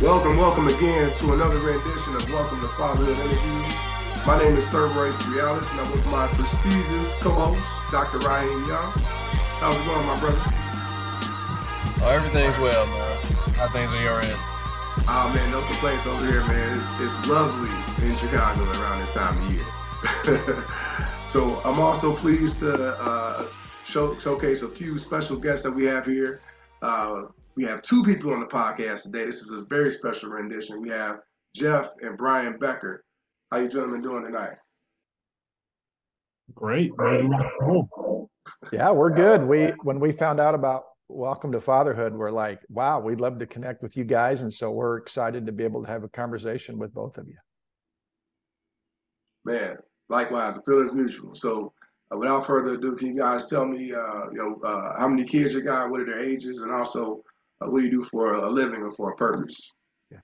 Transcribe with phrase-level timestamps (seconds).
[0.00, 4.26] Welcome, welcome again to another rendition of Welcome to Fatherhood Interviews.
[4.26, 8.16] My name is Sir Bryce Realis, and I'm with my prestigious co-host, Dr.
[8.20, 8.92] Ryan Young.
[9.60, 10.40] How's it going, my brother?
[12.00, 13.22] Oh, everything's well, man.
[13.56, 14.32] How things on your end?
[15.06, 16.78] Oh man, no complaints over here, man.
[16.78, 17.68] It's, it's lovely
[18.08, 20.64] in Chicago around this time of year.
[21.28, 23.48] so I'm also pleased to uh,
[23.84, 26.40] show, showcase a few special guests that we have here.
[26.80, 27.24] Uh,
[27.56, 29.24] we have two people on the podcast today.
[29.24, 30.80] This is a very special rendition.
[30.80, 31.20] We have
[31.54, 33.04] Jeff and Brian Becker.
[33.50, 34.56] How you gentlemen doing tonight?
[36.54, 36.92] Great.
[38.72, 39.44] Yeah, we're good.
[39.44, 43.46] We when we found out about Welcome to Fatherhood, we're like, wow, we'd love to
[43.46, 46.78] connect with you guys, and so we're excited to be able to have a conversation
[46.78, 47.36] with both of you.
[49.44, 49.76] Man,
[50.08, 51.34] likewise, the feeling's mutual.
[51.34, 51.72] So,
[52.12, 55.24] uh, without further ado, can you guys tell me, uh, you know, uh, how many
[55.24, 57.24] kids you got, what are their ages, and also
[57.68, 59.70] what do you do for a living or for a purpose?
[60.10, 60.18] Yeah.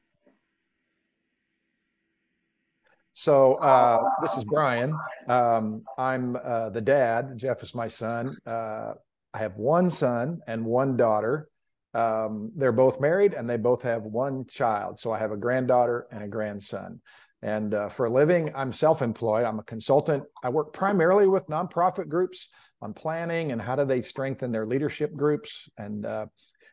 [3.12, 4.96] So uh, this is Brian.
[5.28, 7.32] Um, I'm uh, the dad.
[7.36, 8.36] Jeff is my son.
[8.46, 8.94] Uh,
[9.34, 11.48] I have one son and one daughter.
[11.92, 14.98] Um, they're both married and they both have one child.
[14.98, 17.00] So I have a granddaughter and a grandson.
[17.42, 19.44] And uh, for a living, I'm self employed.
[19.44, 20.24] I'm a consultant.
[20.42, 22.48] I work primarily with nonprofit groups
[22.80, 25.68] on planning and how do they strengthen their leadership groups.
[25.76, 26.26] And uh,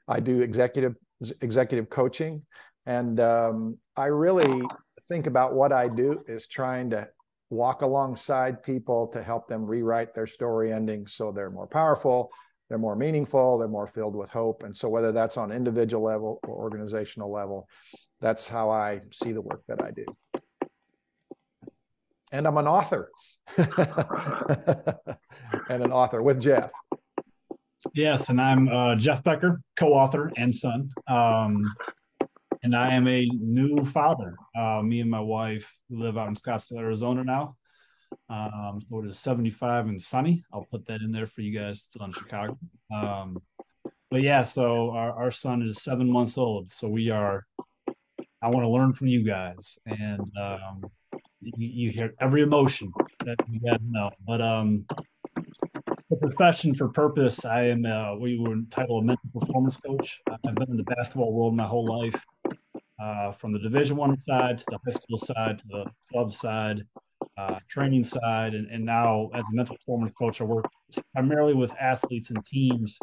[0.07, 0.95] I do executive
[1.41, 2.43] executive coaching.
[2.85, 4.61] And um, I really
[5.07, 7.07] think about what I do is trying to
[7.49, 12.31] walk alongside people to help them rewrite their story ending so they're more powerful
[12.67, 14.63] they're more meaningful they're more filled with hope.
[14.63, 17.67] And so whether that's on individual level or organizational level
[18.21, 20.05] that's how i see the work that i do.
[22.31, 23.11] And i'm an author.
[25.69, 26.71] And an author with jeff
[27.93, 31.63] yes and i'm uh, jeff becker co-author and son um,
[32.63, 36.79] and i am a new father uh, me and my wife live out in scottsdale
[36.79, 37.55] arizona now
[38.29, 40.43] um, so it is 75 and sunny.
[40.51, 42.57] I'll put that in there for you guys still in Chicago.
[42.93, 43.41] Um,
[44.09, 46.71] but yeah, so our, our son is seven months old.
[46.71, 47.45] So we are,
[48.41, 49.77] I want to learn from you guys.
[49.85, 50.83] And um,
[51.41, 52.91] you, you hear every emotion
[53.25, 54.11] that you guys know.
[54.25, 54.85] But um,
[56.17, 60.21] profession, for purpose, I am, uh, we were entitled a mental performance coach.
[60.29, 62.25] I've been in the basketball world my whole life.
[63.01, 66.83] Uh, from the division one side to the high school side to the club side
[67.37, 70.65] uh, training side, and, and now as a mental performance coach, I work
[71.13, 72.99] primarily with athletes and teams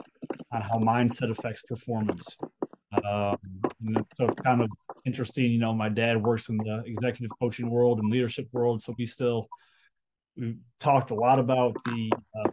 [0.53, 2.39] on how mindset affects performance.
[3.05, 3.37] Um,
[4.15, 4.71] so it's kind of
[5.05, 5.51] interesting.
[5.51, 9.07] You know, my dad works in the executive coaching world and leadership world, so we
[9.07, 9.49] still
[10.37, 12.50] we talked a lot about the, um,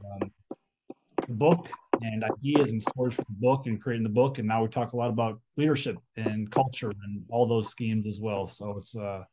[1.27, 1.69] the book
[2.01, 4.93] and ideas and stories for the book and creating the book, and now we talk
[4.93, 8.45] a lot about leadership and culture and all those schemes as well.
[8.45, 9.23] So it's uh,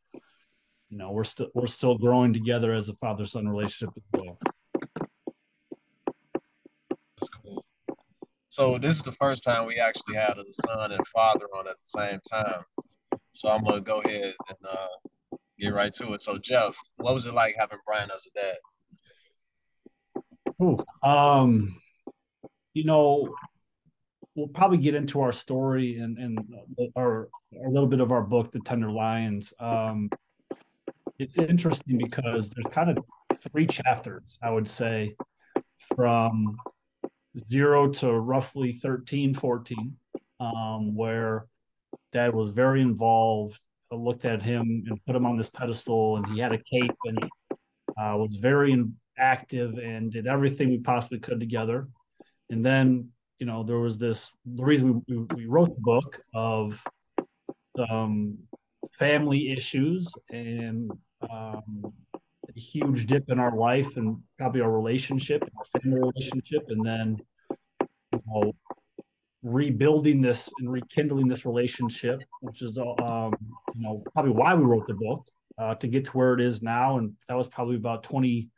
[0.89, 4.37] you know we're still we're still growing together as a father son relationship as well.
[7.17, 7.65] That's cool.
[8.49, 11.79] So this is the first time we actually had a son and father on at
[11.79, 12.63] the same time.
[13.31, 16.21] So I'm gonna go ahead and uh, get right to it.
[16.21, 18.55] So Jeff, what was it like having Brian as a dad?
[20.61, 21.75] Ooh, um,
[22.75, 23.33] you know,
[24.35, 26.37] we'll probably get into our story and and
[26.95, 27.29] our
[27.65, 29.53] a little bit of our book, The Tender Lions.
[29.59, 30.11] Um,
[31.17, 33.03] it's interesting because there's kind of
[33.39, 35.15] three chapters, I would say,
[35.95, 36.57] from
[37.49, 39.95] zero to roughly 13, 14,
[40.41, 41.47] um, where
[42.11, 43.59] dad was very involved.
[43.89, 46.97] I looked at him and put him on this pedestal, and he had a cape
[47.05, 47.23] and
[47.97, 48.83] uh, was very
[49.17, 51.87] active and did everything we possibly could together.
[52.49, 56.83] And then, you know, there was this the reason we, we wrote the book of
[57.89, 58.37] um,
[58.97, 60.91] family issues and
[61.29, 61.93] um,
[62.55, 67.17] a huge dip in our life and probably our relationship, our family relationship, and then
[68.13, 68.53] you know,
[69.43, 73.33] rebuilding this and rekindling this relationship, which is um,
[73.73, 75.27] you know probably why we wrote the book
[75.57, 78.49] uh, to get to where it is now, and that was probably about 20,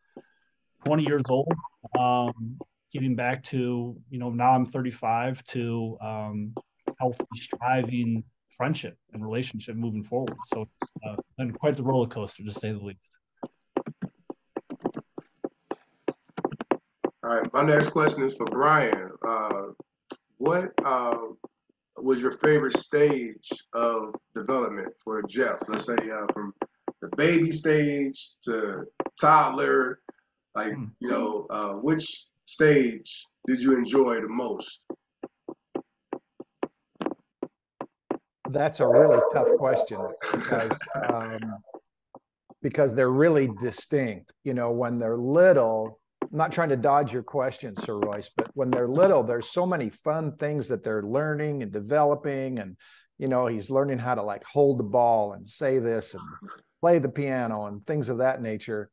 [0.86, 1.51] 20 years old.
[1.98, 2.60] Um,
[2.98, 6.56] getting back to you know now I'm 35 to um,
[7.00, 8.24] healthy, striving
[8.56, 10.36] friendship and relationship moving forward.
[10.46, 13.00] So it's uh, been quite the roller coaster to say the least.
[17.24, 19.12] All right, my next question is for Brian.
[19.24, 19.66] Uh,
[20.38, 21.18] what uh,
[21.98, 25.70] was your favorite stage of development for Jeff?
[25.70, 26.52] Let's say uh, from
[27.04, 28.86] the baby stage to
[29.22, 30.00] toddler,
[30.56, 30.90] like mm.
[31.00, 34.82] you know, uh, which stage did you enjoy the most?
[38.52, 40.00] that's a really tough question
[40.32, 40.72] because
[41.10, 41.40] um,
[42.62, 44.34] because they're really distinct.
[44.44, 48.50] You know, when they're little, I'm not trying to dodge your question, Sir Royce, but
[48.54, 52.60] when they're little, there's so many fun things that they're learning and developing.
[52.60, 52.76] And,
[53.18, 56.24] you know, he's learning how to like hold the ball and say this and
[56.82, 58.90] play the piano and things of that nature.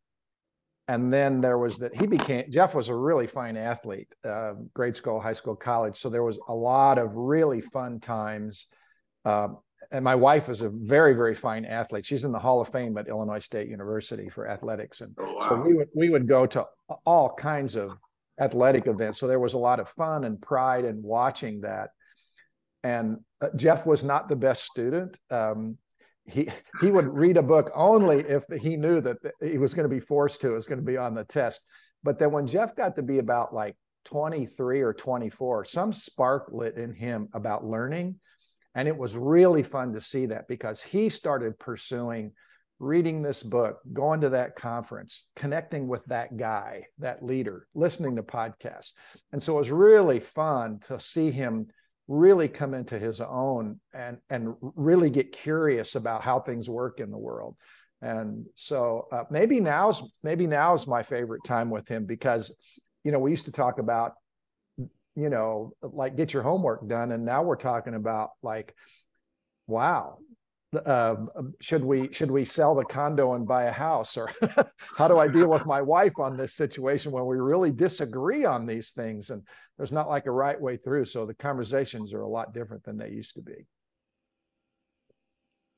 [0.86, 4.94] And then there was that he became, Jeff was a really fine athlete, uh, grade
[4.94, 5.96] school, high school, college.
[5.96, 8.66] So there was a lot of really fun times.
[9.24, 9.48] Uh,
[9.90, 12.96] and my wife is a very very fine athlete she's in the hall of fame
[12.98, 15.48] at illinois state university for athletics and oh, wow.
[15.48, 16.64] so we would we would go to
[17.04, 17.92] all kinds of
[18.40, 21.90] athletic events so there was a lot of fun and pride in watching that
[22.82, 25.76] and uh, jeff was not the best student um,
[26.26, 26.48] he
[26.80, 30.00] he would read a book only if he knew that he was going to be
[30.00, 31.64] forced to it was going to be on the test
[32.02, 33.76] but then when jeff got to be about like
[34.06, 38.18] 23 or 24 some spark lit in him about learning
[38.74, 42.32] and it was really fun to see that because he started pursuing
[42.78, 48.22] reading this book, going to that conference, connecting with that guy, that leader, listening to
[48.22, 48.92] podcasts.
[49.32, 51.68] And so it was really fun to see him
[52.06, 57.10] really come into his own and and really get curious about how things work in
[57.10, 57.56] the world.
[58.02, 62.54] And so uh, maybe now's maybe now is my favorite time with him because
[63.02, 64.14] you know we used to talk about
[65.16, 67.12] you know, like get your homework done.
[67.12, 68.74] And now we're talking about like,
[69.66, 70.18] wow,
[70.76, 71.16] uh,
[71.60, 74.30] should we should we sell the condo and buy a house, or
[74.96, 78.66] how do I deal with my wife on this situation when we really disagree on
[78.66, 79.30] these things?
[79.30, 79.42] And
[79.76, 81.06] there's not like a right way through.
[81.06, 83.66] So the conversations are a lot different than they used to be.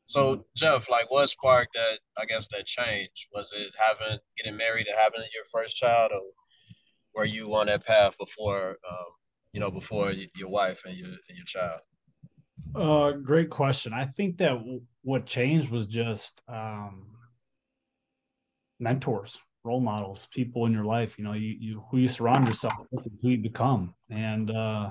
[0.06, 1.98] So Jeff, like what sparked that?
[2.18, 6.20] I guess that change was it having getting married and having your first child, or
[7.14, 9.06] were you on that path before um,
[9.52, 11.80] you know, before your wife and your and your child?
[12.76, 13.92] Uh, great question.
[13.92, 17.06] I think that w- what changed was just um,
[18.78, 21.18] mentors, role models, people in your life.
[21.18, 23.94] You know, you, you who you surround yourself with is who you become.
[24.10, 24.90] And uh,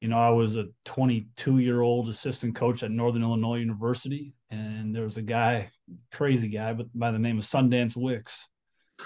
[0.00, 4.94] you know, I was a 22 year old assistant coach at Northern Illinois University, and
[4.94, 5.70] there was a guy,
[6.12, 8.48] crazy guy, but by the name of Sundance Wicks,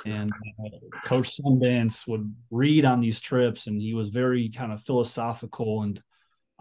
[0.06, 4.80] and uh, coach sundance would read on these trips and he was very kind of
[4.82, 6.02] philosophical and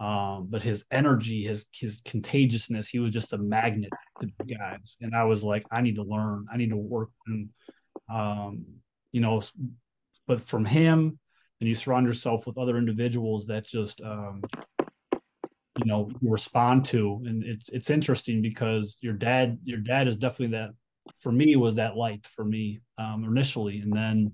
[0.00, 4.96] um, but his energy his his contagiousness he was just a magnet to the guys.
[5.00, 6.46] And i was like i need to learn.
[6.52, 7.50] I need to work and
[8.12, 8.64] um,
[9.12, 9.40] you know
[10.26, 11.18] but from him
[11.60, 14.42] and you surround yourself with other individuals that just um,
[15.78, 17.22] you know you respond to.
[17.26, 20.70] And it's it's interesting because your dad your dad is definitely that
[21.20, 24.32] for me was that light for me um, initially, and then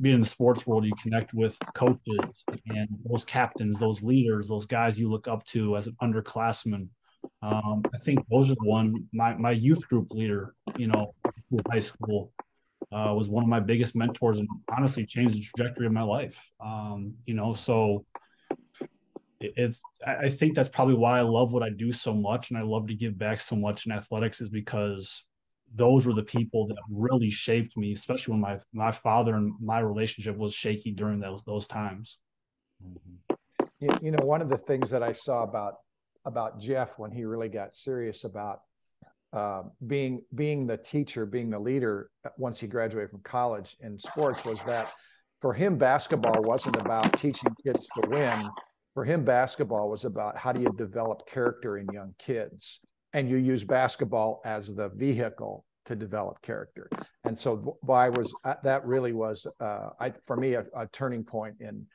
[0.00, 4.66] being in the sports world, you connect with coaches and those captains, those leaders, those
[4.66, 6.88] guys you look up to as an underclassman.
[7.42, 9.08] Um, I think those are the one.
[9.12, 11.14] My my youth group leader, you know,
[11.70, 12.32] high school,
[12.92, 16.50] uh, was one of my biggest mentors, and honestly changed the trajectory of my life.
[16.64, 18.04] Um, you know, so
[19.40, 22.62] it's I think that's probably why I love what I do so much, and I
[22.62, 25.24] love to give back so much in athletics, is because
[25.74, 29.80] those were the people that really shaped me, especially when my my father and my
[29.80, 32.18] relationship was shaky during those those times.
[32.84, 33.34] Mm-hmm.
[33.80, 35.74] You, you know, one of the things that I saw about
[36.24, 38.60] about Jeff when he really got serious about
[39.32, 44.44] uh, being being the teacher, being the leader once he graduated from college in sports
[44.44, 44.92] was that
[45.40, 48.50] for him basketball wasn't about teaching kids to win.
[48.94, 52.80] For him, basketball was about how do you develop character in young kids
[53.12, 56.88] and you use basketball as the vehicle to develop character.
[57.24, 61.24] And so why was uh, that really was uh, I for me a, a, turning
[61.24, 61.86] point in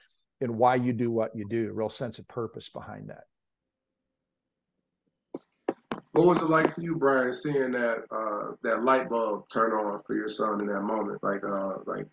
[0.42, 3.24] in why you do what you do, a real sense of purpose behind that.
[6.12, 10.00] What was it like for you, Brian, seeing that uh, that light bulb turn on
[10.06, 11.24] for your son in that moment?
[11.24, 12.08] Like uh, like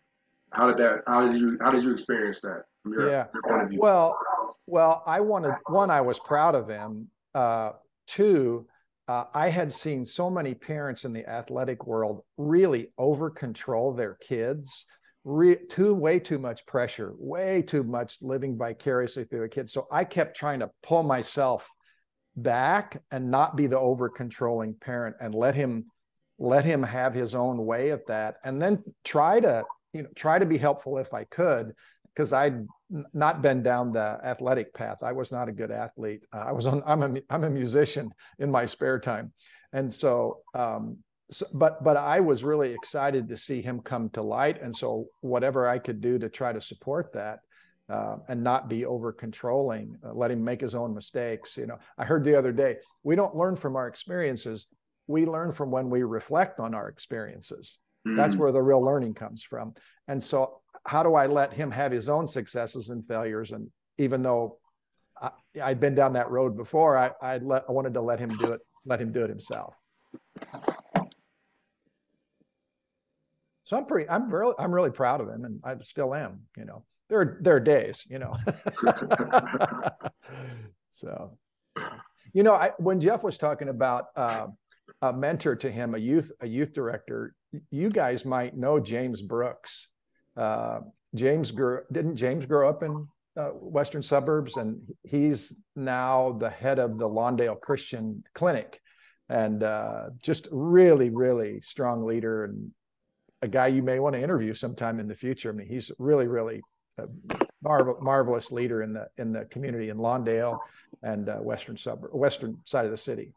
[0.53, 3.27] how did that how did you how did you experience that from your, yeah.
[3.33, 3.81] your point of view?
[3.81, 4.19] Well,
[4.67, 7.09] well, I wanted one, I was proud of him.
[7.35, 7.73] Uh,
[8.07, 8.67] two,
[9.11, 14.15] uh, I had seen so many parents in the athletic world really over control their
[14.15, 14.87] kids,
[15.25, 19.69] re- too way too much pressure, way too much living vicariously through a kid.
[19.69, 21.69] So I kept trying to pull myself
[22.37, 25.87] back and not be the over controlling parent and let him
[26.39, 30.39] let him have his own way of that and then try to you know try
[30.39, 31.75] to be helpful if i could
[32.15, 32.65] because i'd
[33.13, 34.99] not been down the athletic path.
[35.03, 36.23] I was not a good athlete.
[36.33, 36.83] Uh, I was on.
[36.87, 39.33] I'm a I'm a musician in my spare time,
[39.73, 40.99] and so, um,
[41.31, 45.07] so, but but I was really excited to see him come to light, and so
[45.21, 47.41] whatever I could do to try to support that,
[47.89, 51.57] uh, and not be over controlling, uh, let him make his own mistakes.
[51.57, 54.67] You know, I heard the other day, we don't learn from our experiences.
[55.07, 57.79] We learn from when we reflect on our experiences.
[58.07, 58.17] Mm-hmm.
[58.17, 59.75] That's where the real learning comes from.
[60.07, 63.53] And so, how do I let him have his own successes and failures?
[63.53, 64.59] And even though
[65.21, 68.31] I, had been down that road before, I, I, let, I wanted to let him
[68.39, 69.75] do it, let him do it himself.
[73.71, 76.41] So I'm pretty, I'm really, I'm really proud of him, and I still am.
[76.57, 78.37] You know, there are there are days, you know.
[80.91, 81.39] so,
[82.33, 84.49] you know, I when Jeff was talking about uh,
[85.03, 87.33] a mentor to him, a youth a youth director,
[87.71, 89.87] you guys might know James Brooks.
[90.37, 90.81] Uh,
[91.15, 93.07] James grew didn't James grow up in
[93.37, 98.81] uh, western suburbs, and he's now the head of the Lawndale Christian Clinic,
[99.29, 102.71] and uh, just really really strong leader and
[103.43, 105.51] a guy you may want to interview sometime in the future.
[105.51, 106.61] I mean, he's really, really
[106.99, 107.05] a
[107.63, 110.59] marvel, marvelous leader in the in the community in Lawndale
[111.03, 113.33] and uh, western suburb, western side of the city.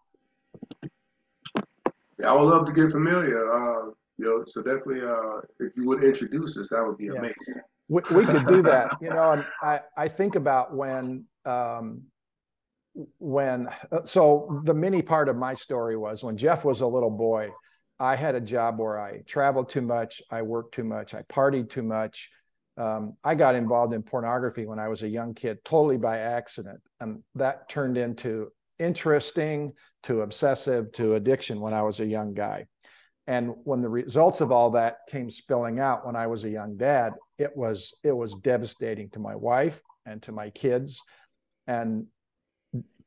[2.19, 3.93] Yeah, I would love to get familiar.
[4.17, 7.19] You know, so definitely, uh, if you would introduce us, that would be yeah.
[7.19, 7.61] amazing.
[7.89, 8.97] We, we could do that.
[9.01, 11.25] You know, and I I think about when.
[11.45, 12.03] Um,
[13.17, 13.67] when
[14.05, 17.49] so the mini part of my story was when Jeff was a little boy,
[17.99, 21.69] I had a job where I traveled too much, I worked too much, I partied
[21.69, 22.29] too much.
[22.75, 26.81] Um, I got involved in pornography when I was a young kid, totally by accident.
[26.99, 32.65] And that turned into interesting to obsessive to addiction when I was a young guy.
[33.25, 36.75] And when the results of all that came spilling out when I was a young
[36.75, 41.01] dad, it was it was devastating to my wife and to my kids.
[41.67, 42.07] And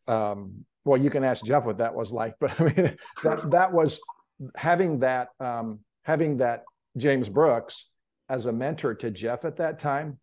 [0.08, 3.72] um, well, you can ask Jeff what that was like, but I mean that that
[3.72, 4.00] was
[4.54, 6.64] having that um, having that
[6.96, 7.86] James Brooks
[8.28, 10.18] as a mentor to Jeff at that time,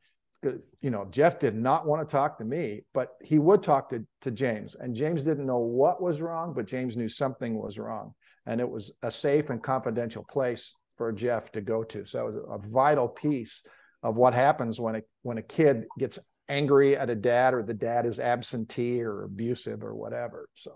[0.81, 4.05] you know, Jeff did not want to talk to me, but he would talk to,
[4.21, 4.75] to James.
[4.77, 8.13] And James didn't know what was wrong, but James knew something was wrong.
[8.45, 12.05] And it was a safe and confidential place for Jeff to go to.
[12.05, 13.62] So it was a vital piece
[14.01, 16.19] of what happens when a when a kid gets
[16.50, 20.50] angry at a dad or the dad is absentee or abusive or whatever.
[20.55, 20.73] So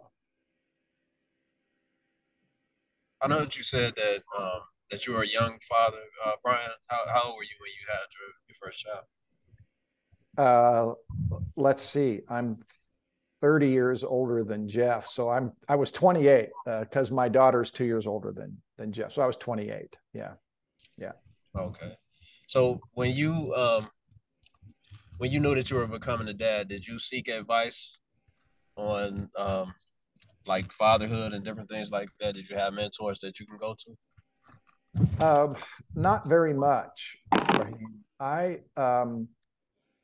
[3.21, 6.69] I know that you said that um, that you were a young father, uh, Brian.
[6.87, 9.03] How, how old were you when you had your, your first child?
[10.37, 10.93] Uh,
[11.55, 12.21] let's see.
[12.29, 12.59] I'm
[13.41, 17.85] 30 years older than Jeff, so I'm I was 28 because uh, my daughter's two
[17.85, 19.95] years older than than Jeff, so I was 28.
[20.13, 20.33] Yeah,
[20.97, 21.11] yeah.
[21.55, 21.93] Okay.
[22.47, 23.87] So when you um
[25.17, 27.99] when you knew that you were becoming a dad, did you seek advice
[28.75, 29.73] on um
[30.47, 32.33] like fatherhood and different things like that?
[32.33, 35.25] Did you have mentors that you can go to?
[35.25, 35.55] Um,
[35.95, 37.17] not very much.
[38.19, 39.27] I, um,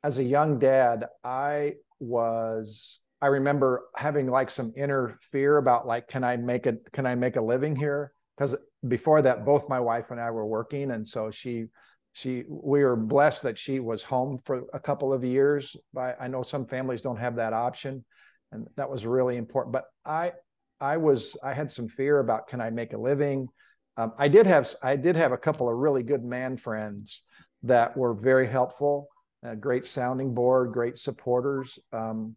[0.04, 3.00] as a young dad, I was.
[3.24, 6.80] I remember having like some inner fear about like, can I make it?
[6.92, 8.12] Can I make a living here?
[8.36, 8.54] Because
[8.86, 11.66] before that, both my wife and I were working, and so she
[12.12, 16.28] she we were blessed that she was home for a couple of years I, I
[16.28, 18.04] know some families don't have that option
[18.52, 19.72] and that was really important.
[19.72, 20.32] But I
[20.80, 23.48] I was I had some fear about can I make a living.
[23.96, 27.22] Um, I did have I did have a couple of really good man friends
[27.62, 29.08] that were very helpful,
[29.42, 31.78] a great sounding board, great supporters.
[31.90, 32.36] Um,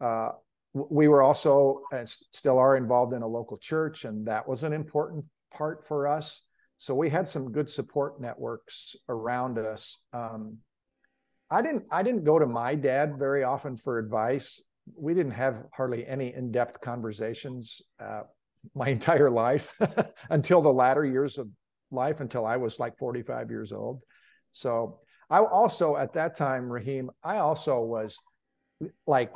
[0.00, 0.30] uh,
[0.72, 4.72] we were also and still are involved in a local church, and that was an
[4.72, 6.42] important part for us.
[6.78, 9.98] So we had some good support networks around us.
[10.12, 10.58] Um,
[11.50, 14.62] I didn't I didn't go to my dad very often for advice
[14.96, 18.22] we didn't have hardly any in-depth conversations uh,
[18.74, 19.72] my entire life
[20.30, 21.48] until the latter years of
[21.90, 24.02] life until I was like 45 years old.
[24.52, 28.18] So I also at that time, Raheem, I also was
[29.06, 29.32] like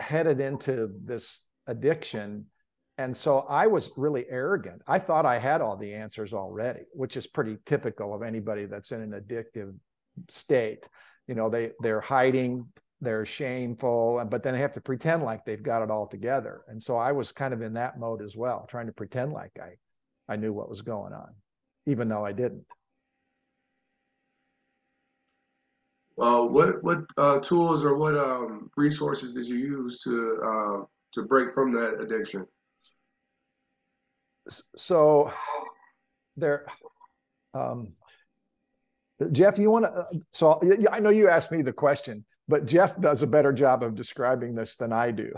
[0.00, 2.46] headed into this addiction.
[2.96, 4.82] And so I was really arrogant.
[4.86, 8.92] I thought I had all the answers already, which is pretty typical of anybody that's
[8.92, 9.74] in an addictive
[10.28, 10.84] state.
[11.26, 12.66] You know, they they're hiding
[13.00, 16.62] they're shameful, but then they have to pretend like they've got it all together.
[16.68, 19.52] And so I was kind of in that mode as well, trying to pretend like
[19.60, 21.28] I, I knew what was going on,
[21.86, 22.66] even though I didn't.
[26.18, 31.22] Well, what what uh, tools or what um, resources did you use to uh, to
[31.22, 32.44] break from that addiction?
[34.76, 35.32] So
[36.36, 36.66] there,
[37.54, 37.92] um,
[39.30, 39.92] Jeff, you want to?
[39.92, 40.60] Uh, so
[40.90, 44.54] I know you asked me the question but Jeff does a better job of describing
[44.54, 45.32] this than I do.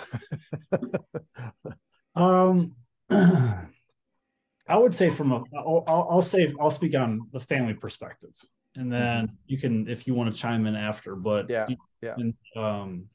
[2.15, 2.77] um,
[3.11, 8.31] I would say from a, I'll, I'll say I'll speak on the family perspective.
[8.77, 9.35] And then mm-hmm.
[9.47, 11.17] you can if you want to chime in after.
[11.17, 11.69] But yeah,
[12.03, 12.15] yeah.
[12.19, 13.07] In, um,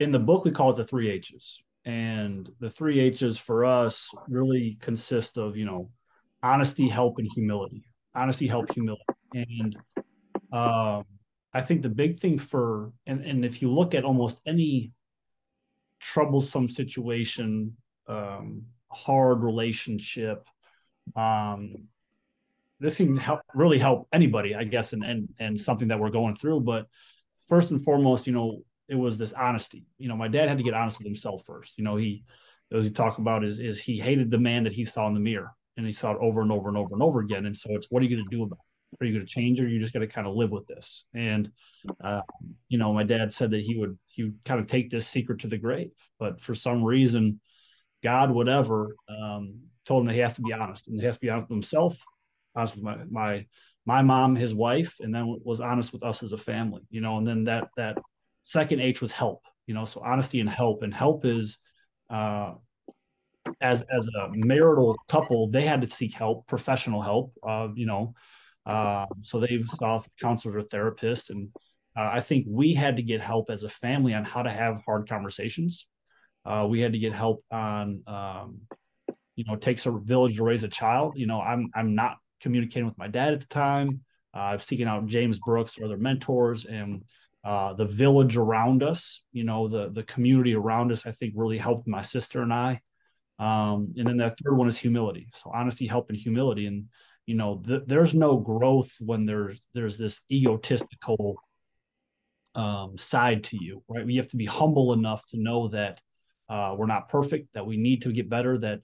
[0.00, 4.10] in the book, we call it the three H's, and the three H's for us
[4.28, 5.90] really consist of you know
[6.42, 7.84] honesty, help, and humility.
[8.14, 9.76] Honesty, help, humility, and
[10.52, 11.04] um,
[11.52, 14.92] I think the big thing for and and if you look at almost any
[16.00, 20.46] troublesome situation, um, hard relationship,
[21.16, 21.88] um,
[22.80, 26.34] this can help really help anybody, I guess, and and and something that we're going
[26.34, 26.60] through.
[26.60, 26.86] But
[27.48, 29.84] first and foremost, you know, it was this honesty.
[29.98, 31.78] You know, my dad had to get honest with himself first.
[31.78, 32.24] You know, he
[32.72, 35.20] as he talked about is is he hated the man that he saw in the
[35.20, 37.46] mirror and he saw it over and over and over and over again.
[37.46, 39.02] And so it's what are you going to do about it?
[39.02, 41.04] Are you going to change or you just got to kind of live with this?
[41.14, 41.50] And
[42.02, 42.22] uh,
[42.68, 45.40] you know, my dad said that he would he would kind of take this secret
[45.40, 47.40] to the grave, but for some reason,
[48.02, 51.20] God, whatever, um, told him that he has to be honest and he has to
[51.20, 52.02] be honest with himself
[52.58, 53.46] honest with my my
[53.86, 57.16] my mom, his wife, and then was honest with us as a family, you know,
[57.18, 57.98] and then that that
[58.44, 60.82] second H was help, you know, so honesty and help.
[60.82, 61.58] And help is
[62.10, 62.54] uh
[63.60, 68.14] as as a marital couple, they had to seek help, professional help, uh, you know.
[68.66, 71.48] Uh, so they saw counselors or therapists, and
[71.96, 74.82] uh, I think we had to get help as a family on how to have
[74.84, 75.86] hard conversations.
[76.44, 78.60] Uh, we had to get help on, um,
[79.36, 81.14] you know, it takes a village to raise a child.
[81.16, 84.00] You know, I'm I'm not communicating with my dad at the time.
[84.34, 87.02] Uh, seeking out James Brooks or other mentors and
[87.44, 91.58] uh, the village around us, you know, the the community around us, I think really
[91.58, 92.80] helped my sister and I.
[93.38, 95.28] Um, and then that third one is humility.
[95.32, 96.66] So honesty, help, and humility.
[96.66, 96.86] And
[97.26, 101.36] you know, th- there's no growth when there's there's this egotistical
[102.54, 104.06] um, side to you, right?
[104.06, 106.00] You have to be humble enough to know that
[106.48, 108.80] uh, we're not perfect, that we need to get better, that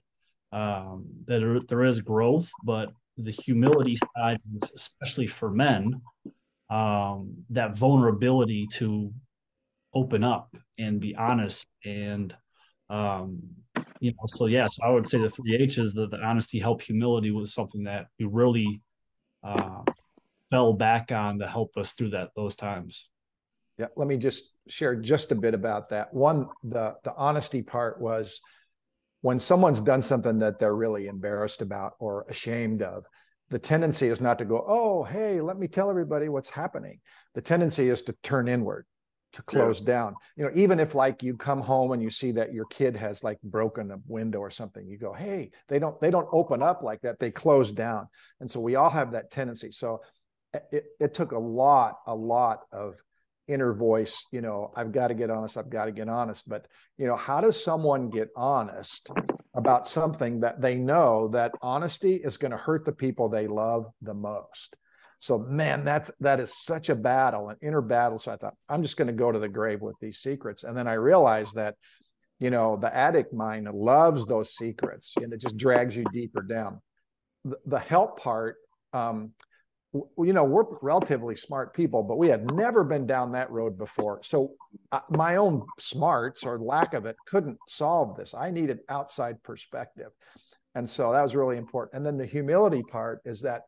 [0.51, 4.39] um, that there, there is growth, but the humility side,
[4.75, 6.01] especially for men,
[6.69, 9.13] um, that vulnerability to
[9.93, 12.35] open up and be honest and
[12.89, 13.39] um,
[14.01, 17.31] you know so yes i would say the three h's the, the honesty help humility
[17.31, 18.81] was something that we really
[19.41, 19.81] uh,
[20.49, 23.09] fell back on to help us through that those times.
[23.77, 26.13] Yeah let me just share just a bit about that.
[26.13, 28.41] One the the honesty part was
[29.25, 33.05] when someone's done something that they're really embarrassed about or ashamed of,
[33.49, 36.99] the tendency is not to go, oh, hey, let me tell everybody what's happening.
[37.33, 38.85] The tendency is to turn inward,
[39.33, 39.87] to close yeah.
[39.87, 40.15] down.
[40.35, 43.23] You know, even if like you come home and you see that your kid has
[43.23, 46.83] like broken a window or something, you go, hey, they don't they don't open up
[46.83, 47.17] like that.
[47.17, 48.07] They close down.
[48.41, 49.71] And so we all have that tendency.
[49.71, 50.01] So
[50.71, 52.93] it, it took a lot, a lot of
[53.47, 56.47] inner voice you know i've got to get honest i've got to get honest.
[56.47, 59.09] But you know how does someone get honest
[59.55, 63.85] about something that they know that honesty is going to hurt the people they love
[64.01, 64.75] the most?
[65.19, 68.19] So man that's that is such a battle an inner battle.
[68.19, 70.63] So i thought i'm just going to go to the grave with these secrets.
[70.63, 71.75] And then i realized that
[72.39, 76.81] you know the addict mind loves those secrets and it just drags you deeper down.
[77.43, 78.57] The, the help part
[78.91, 79.31] um,
[80.17, 84.21] you know we're relatively smart people but we had never been down that road before.
[84.23, 84.53] So
[84.91, 88.33] uh, my own smarts or lack of it couldn't solve this.
[88.33, 90.11] I needed outside perspective.
[90.75, 91.97] And so that was really important.
[91.97, 93.61] And then the humility part is that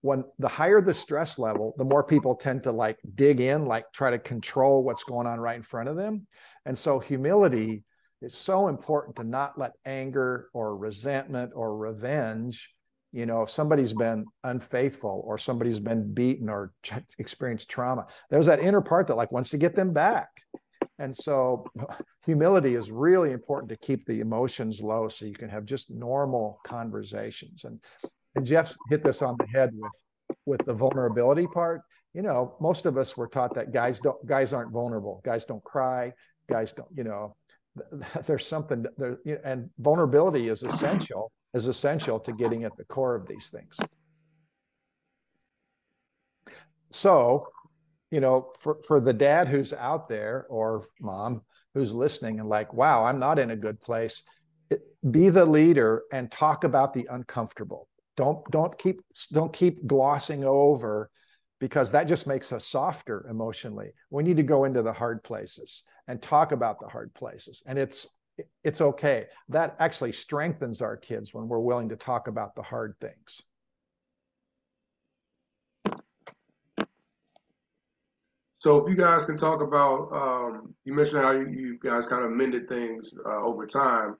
[0.00, 3.84] when the higher the stress level the more people tend to like dig in like
[3.92, 6.26] try to control what's going on right in front of them.
[6.66, 7.84] And so humility
[8.20, 12.70] is so important to not let anger or resentment or revenge
[13.12, 16.72] you know if somebody's been unfaithful or somebody's been beaten or
[17.18, 20.28] experienced trauma there's that inner part that like wants to get them back.
[20.98, 21.64] And so
[22.26, 26.60] humility is really important to keep the emotions low so you can have just normal
[26.64, 27.64] conversations.
[27.64, 27.80] And
[28.34, 29.92] and jeff hit this on the head with
[30.44, 31.82] with the vulnerability part.
[32.14, 35.20] You know most of us were taught that guys don't guys aren't vulnerable.
[35.24, 36.12] Guys don't cry.
[36.50, 37.36] Guys don't you know
[38.26, 43.26] there's something there and vulnerability is essential is essential to getting at the core of
[43.26, 43.78] these things.
[46.90, 47.48] So,
[48.10, 51.42] you know, for, for the dad who's out there or mom
[51.74, 54.22] who's listening and like, wow, I'm not in a good place,
[55.10, 57.88] be the leader and talk about the uncomfortable.
[58.16, 59.00] Don't don't keep
[59.32, 61.10] don't keep glossing over
[61.60, 63.92] because that just makes us softer emotionally.
[64.10, 67.62] We need to go into the hard places and talk about the hard places.
[67.66, 68.06] And it's
[68.64, 69.26] it's okay.
[69.48, 73.42] That actually strengthens our kids when we're willing to talk about the hard things.
[78.60, 82.24] So if you guys can talk about, um, you mentioned how you, you, guys kind
[82.24, 84.16] of mended things uh, over time.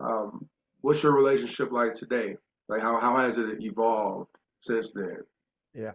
[0.00, 0.46] Um,
[0.82, 2.36] what's your relationship like today?
[2.68, 4.28] Like how, how has it evolved
[4.60, 5.18] since then?
[5.74, 5.92] Yeah.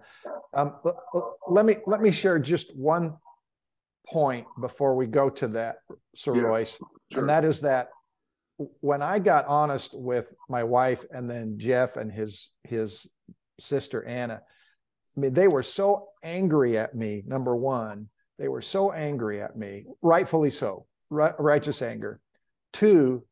[0.53, 0.75] Um,
[1.47, 3.17] let me let me share just one
[4.07, 5.77] point before we go to that,
[6.15, 6.79] Sir yeah, Royce,
[7.11, 7.21] sure.
[7.21, 7.89] and that is that
[8.57, 13.07] when I got honest with my wife and then Jeff and his his
[13.59, 14.41] sister Anna,
[15.15, 17.23] I mean they were so angry at me.
[17.25, 22.19] Number one, they were so angry at me, rightfully so, right, righteous anger.
[22.73, 23.25] Two,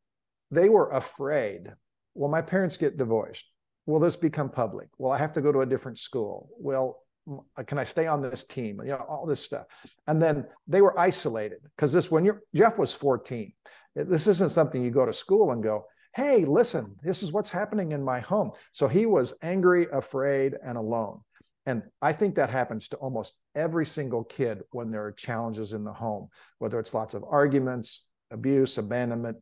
[0.52, 1.72] they were afraid.
[2.16, 3.46] Will my parents get divorced.
[3.86, 4.88] Will this become public?
[4.98, 6.50] Well, I have to go to a different school.
[6.58, 8.80] Well, Uh, can I stay on this team?
[8.84, 9.66] You know, all this stuff.
[10.08, 13.54] And then they were isolated because this, when you're, Jeff was 14,
[13.96, 17.92] this isn't something you go to school and go, hey, listen, this is what's happening
[17.92, 18.52] in my home.
[18.72, 21.22] So he was angry, afraid, and alone.
[21.66, 25.84] And I think that happens to almost every single kid when there are challenges in
[25.84, 26.28] the home,
[26.60, 29.38] whether it's lots of arguments, abuse, abandonment,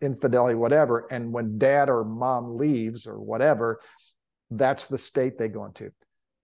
[0.00, 1.06] infidelity, whatever.
[1.10, 3.80] And when dad or mom leaves or whatever,
[4.50, 5.90] that's the state they go into.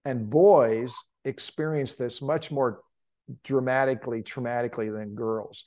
[0.09, 2.81] And boys experience this much more
[3.45, 5.67] dramatically, traumatically than girls.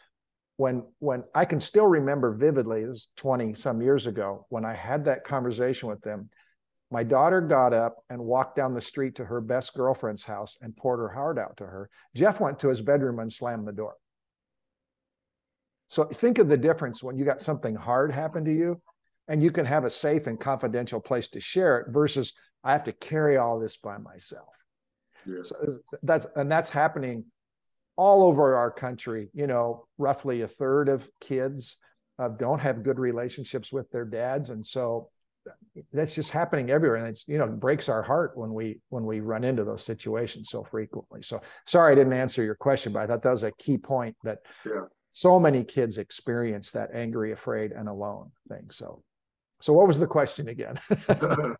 [0.57, 4.73] When when I can still remember vividly, this is 20 some years ago, when I
[4.73, 6.31] had that conversation with them,
[6.89, 10.75] my daughter got up and walked down the street to her best girlfriend's house and
[10.75, 11.87] poured her heart out to her.
[12.15, 13.93] Jeff went to his bedroom and slammed the door.
[15.89, 18.81] So think of the difference when you got something hard happen to you
[19.27, 22.83] and you can have a safe and confidential place to share it versus I have
[22.85, 24.53] to carry all this by myself.
[25.25, 25.43] Yeah.
[25.43, 27.25] So that's and that's happening
[27.95, 29.29] all over our country.
[29.33, 31.77] You know, roughly a third of kids
[32.19, 35.09] uh, don't have good relationships with their dads, and so
[35.91, 36.97] that's just happening everywhere.
[36.97, 39.83] And it's you know it breaks our heart when we when we run into those
[39.83, 41.21] situations so frequently.
[41.21, 44.15] So sorry I didn't answer your question, but I thought that was a key point
[44.23, 48.69] that yeah so many kids experience that angry, afraid, and alone thing.
[48.71, 49.03] So,
[49.61, 50.79] so what was the question again?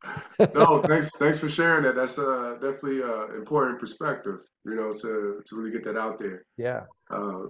[0.55, 1.95] no, thanks, thanks for sharing that.
[1.95, 4.39] That's uh, definitely an important perspective.
[4.65, 6.45] You know, to to really get that out there.
[6.57, 6.81] Yeah.
[7.09, 7.47] Uh,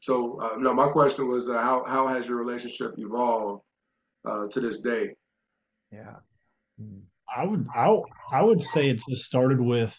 [0.00, 3.62] so, uh, no, my question was uh, how how has your relationship evolved
[4.24, 5.14] uh, to this day?
[5.90, 6.16] Yeah.
[7.36, 7.96] I would I
[8.30, 9.96] I would say it just started with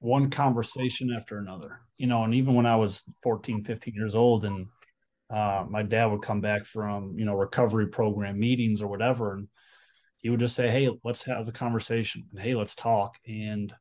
[0.00, 4.44] one conversation after another you know and even when i was 14 15 years old
[4.44, 4.66] and
[5.30, 9.48] uh, my dad would come back from you know recovery program meetings or whatever and
[10.18, 12.24] he would just say hey let's have a conversation.
[12.32, 13.16] And hey let's talk.
[13.26, 13.72] And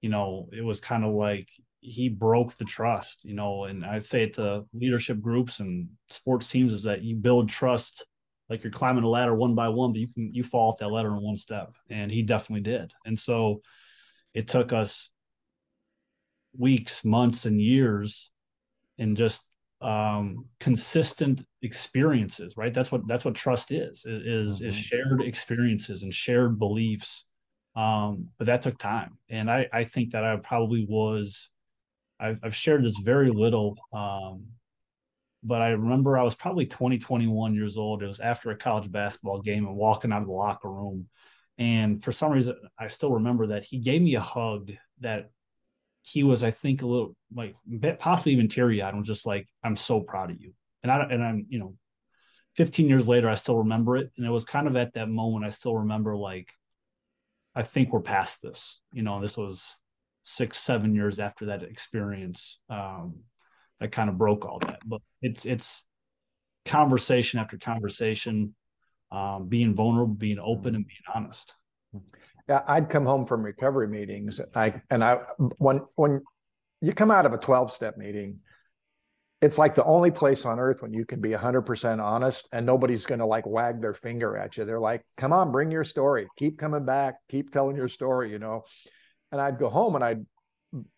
[0.00, 1.48] you know it was kind of like
[1.80, 6.48] he broke the trust you know and i'd say at the leadership groups and sports
[6.48, 8.04] teams is that you build trust
[8.48, 10.90] like you're climbing a ladder one by one but you can you fall off that
[10.90, 11.74] ladder in one step.
[11.90, 12.92] And he definitely did.
[13.04, 13.62] And so
[14.34, 15.10] it took us
[16.56, 18.30] weeks, months, and years,
[18.98, 19.42] and just
[19.86, 22.56] um, consistent experiences.
[22.56, 22.74] Right.
[22.74, 24.04] That's what that's what trust is.
[24.04, 24.68] Is mm-hmm.
[24.68, 27.24] is shared experiences and shared beliefs.
[27.76, 31.50] Um, but that took time, and I I think that I probably was.
[32.18, 33.76] I've, I've shared this very little.
[33.92, 34.46] Um,
[35.42, 38.02] but I remember I was probably 20, 21 years old.
[38.02, 41.08] It was after a college basketball game and walking out of the locker room.
[41.58, 45.30] And for some reason, I still remember that he gave me a hug that
[46.06, 47.56] he was, I think, a little like
[47.98, 50.52] possibly even teary eyed and just like, I'm so proud of you.
[50.82, 51.74] And I and I'm, you know,
[52.54, 54.12] 15 years later, I still remember it.
[54.16, 56.52] And it was kind of at that moment, I still remember like,
[57.56, 58.80] I think we're past this.
[58.92, 59.76] You know, this was
[60.22, 62.60] six, seven years after that experience.
[62.70, 63.16] Um,
[63.80, 64.78] that kind of broke all that.
[64.86, 65.84] But it's it's
[66.66, 68.54] conversation after conversation,
[69.10, 71.54] um, being vulnerable, being open, and being honest.
[72.48, 74.40] I'd come home from recovery meetings.
[74.54, 75.20] I and I
[75.58, 76.22] when when
[76.80, 78.40] you come out of a 12 step meeting,
[79.40, 83.06] it's like the only place on earth when you can be 100% honest and nobody's
[83.06, 84.64] going to like wag their finger at you.
[84.64, 86.28] They're like, "Come on, bring your story.
[86.36, 87.16] Keep coming back.
[87.28, 88.64] Keep telling your story," you know.
[89.32, 90.16] And I'd go home and I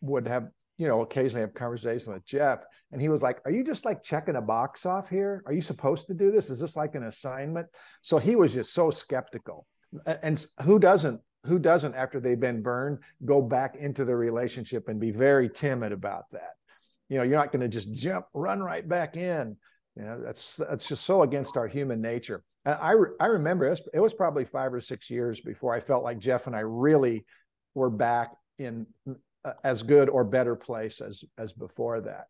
[0.00, 3.64] would have, you know, occasionally have conversation with Jeff and he was like, "Are you
[3.64, 5.42] just like checking a box off here?
[5.46, 6.50] Are you supposed to do this?
[6.50, 7.68] Is this like an assignment?"
[8.02, 9.66] So he was just so skeptical.
[10.06, 15.00] And who doesn't who doesn't after they've been burned go back into the relationship and
[15.00, 16.54] be very timid about that?
[17.08, 19.56] You know you're not going to just jump run right back in.
[19.96, 22.42] You know that's that's just so against our human nature.
[22.64, 25.74] And i re- i remember it was, it was probably five or six years before
[25.74, 27.24] i felt like jeff and i really
[27.74, 28.86] were back in
[29.44, 32.26] uh, as good or better place as as before that.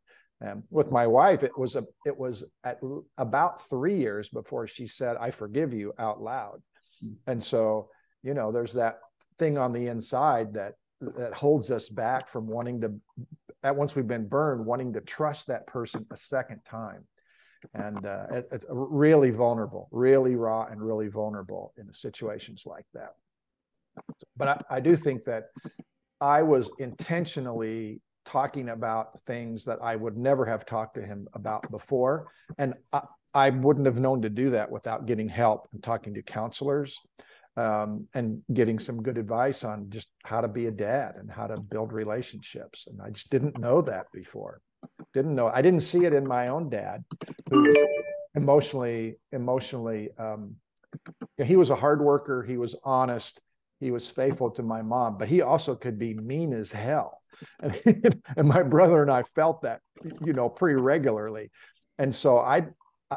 [0.47, 2.79] Um, with my wife it was a it was at
[3.17, 6.63] about three years before she said i forgive you out loud.
[7.01, 7.13] Hmm.
[7.27, 7.89] and so
[8.23, 8.99] you know there's that
[9.39, 12.93] thing on the inside that that holds us back from wanting to
[13.63, 17.05] at once we've been burned wanting to trust that person a second time.
[17.75, 23.15] And uh, it, it's really vulnerable really raw and really vulnerable in situations like that.
[24.37, 25.45] But I, I do think that
[26.21, 31.69] I was intentionally talking about things that I would never have talked to him about
[31.71, 32.27] before.
[32.59, 33.03] And I,
[33.35, 37.01] I wouldn't have known to do that without getting help and talking to counselors
[37.59, 41.49] um, and getting some good advice on just how to be a dad and how
[41.49, 42.87] to build relationships.
[42.87, 44.61] And I just didn't know that before.
[45.13, 45.49] Didn't know.
[45.49, 47.05] I didn't see it in my own dad,
[47.51, 47.89] who was
[48.37, 50.11] emotionally, emotionally.
[50.17, 50.55] Um,
[51.37, 52.45] he was a hard worker.
[52.45, 53.41] He was honest.
[53.81, 57.19] He was faithful to my mom, but he also could be mean as hell.
[57.61, 59.81] And, and my brother and I felt that,
[60.25, 61.51] you know, pretty regularly.
[61.99, 62.69] And so I,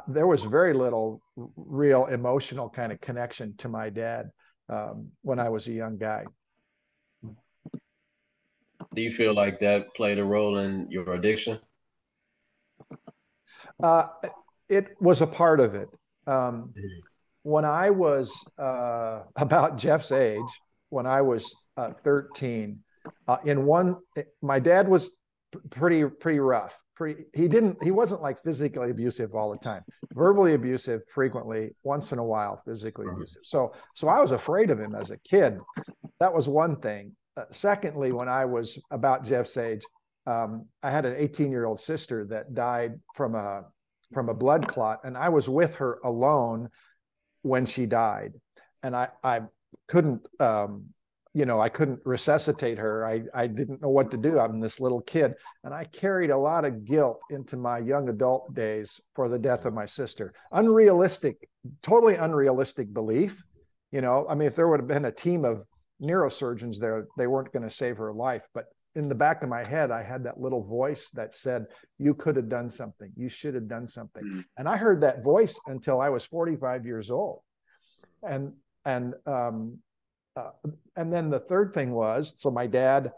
[0.07, 4.31] there was very little real emotional kind of connection to my dad
[4.69, 6.25] um, when I was a young guy.
[8.93, 11.59] Do you feel like that played a role in your addiction?
[13.81, 14.07] Uh,
[14.69, 15.89] it was a part of it.
[16.27, 16.73] Um,
[17.43, 22.79] when I was uh, about Jeff's age, when I was uh, 13,
[23.27, 23.95] uh, in one,
[24.41, 25.17] my dad was
[25.69, 26.77] pretty pretty rough.
[27.33, 29.83] He didn't he wasn't like physically abusive all the time.
[30.13, 33.41] Verbally abusive frequently, once in a while physically abusive.
[33.43, 35.59] So so I was afraid of him as a kid.
[36.19, 37.15] That was one thing.
[37.37, 39.83] Uh, secondly, when I was about Jeff's age,
[40.27, 43.65] um, I had an 18 year old sister that died from a
[44.13, 46.69] from a blood clot, and I was with her alone
[47.41, 48.33] when she died,
[48.83, 49.41] and I I
[49.87, 50.87] couldn't um,
[51.33, 53.05] you know I couldn't resuscitate her.
[53.05, 54.39] I I didn't know what to do.
[54.39, 58.53] I'm this little kid, and I carried a lot of guilt into my young adult
[58.53, 60.33] days for the death of my sister.
[60.51, 61.49] Unrealistic,
[61.81, 63.41] totally unrealistic belief.
[63.91, 65.63] You know, I mean, if there would have been a team of
[66.01, 68.43] neurosurgeons there, they weren't going to save her life.
[68.53, 68.65] But
[68.95, 71.65] in the back of my head, I had that little voice that said,
[71.97, 73.11] You could have done something.
[73.15, 74.23] You should have done something.
[74.23, 74.39] Mm-hmm.
[74.57, 77.41] And I heard that voice until I was 45 years old.
[78.23, 78.53] And,
[78.85, 79.79] and, um,
[80.35, 80.51] uh,
[80.95, 83.11] and then the third thing was so my dad,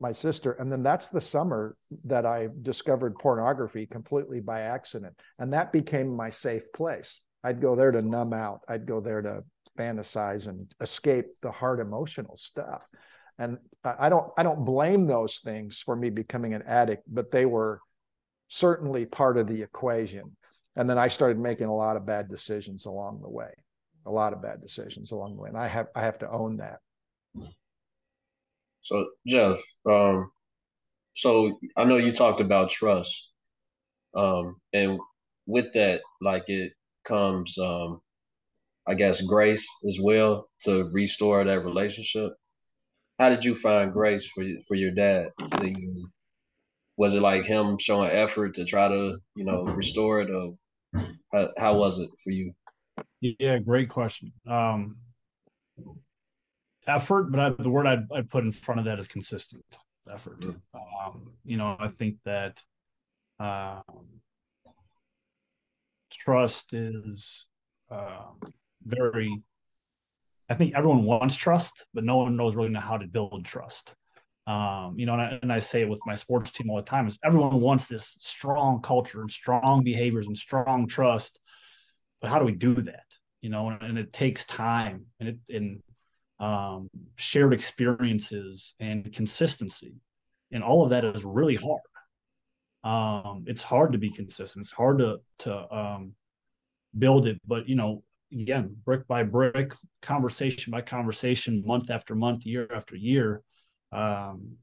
[0.00, 5.14] my sister, and then that's the summer that I discovered pornography completely by accident.
[5.38, 7.20] And that became my safe place.
[7.44, 9.44] I'd go there to numb out, I'd go there to
[9.78, 12.86] fantasize and escape the hard emotional stuff
[13.38, 17.46] and i don't i don't blame those things for me becoming an addict but they
[17.46, 17.80] were
[18.48, 20.36] certainly part of the equation
[20.76, 23.50] and then i started making a lot of bad decisions along the way
[24.08, 26.56] a lot of bad decisions along the way and i have i have to own
[26.56, 26.80] that
[28.80, 30.30] so jeff um
[31.14, 33.30] so i know you talked about trust
[34.14, 34.98] um and
[35.46, 36.72] with that like it
[37.04, 38.00] comes um
[38.86, 42.32] i guess grace as well to restore that relationship
[43.18, 45.30] how did you find grace for for your dad?
[45.38, 45.74] To
[46.96, 50.54] was it like him showing effort to try to you know restore it, or
[51.32, 52.52] how, how was it for you?
[53.20, 54.32] Yeah, great question.
[54.46, 54.96] Um,
[56.86, 59.64] effort, but I, the word I'd, I'd, put in front of that is consistent
[60.12, 60.40] effort.
[60.40, 61.06] Mm-hmm.
[61.06, 62.60] Um, you know, I think that
[63.38, 63.82] um,
[66.10, 67.46] trust is
[67.90, 68.22] uh,
[68.84, 69.42] very
[70.50, 73.94] I think everyone wants trust, but no one knows really how to build trust.
[74.46, 76.82] Um, you know, and I, and I, say it with my sports team all the
[76.82, 81.38] time is everyone wants this strong culture and strong behaviors and strong trust,
[82.20, 83.04] but how do we do that?
[83.40, 85.82] You know, and, and it takes time and it and
[86.40, 89.94] um, shared experiences and consistency,
[90.52, 91.80] and all of that is really hard.
[92.84, 94.64] Um, it's hard to be consistent.
[94.64, 96.12] It's hard to to um,
[96.96, 98.02] build it, but you know,
[98.32, 103.42] again, brick by brick, conversation by conversation, month after month, year after year,
[103.92, 104.56] um,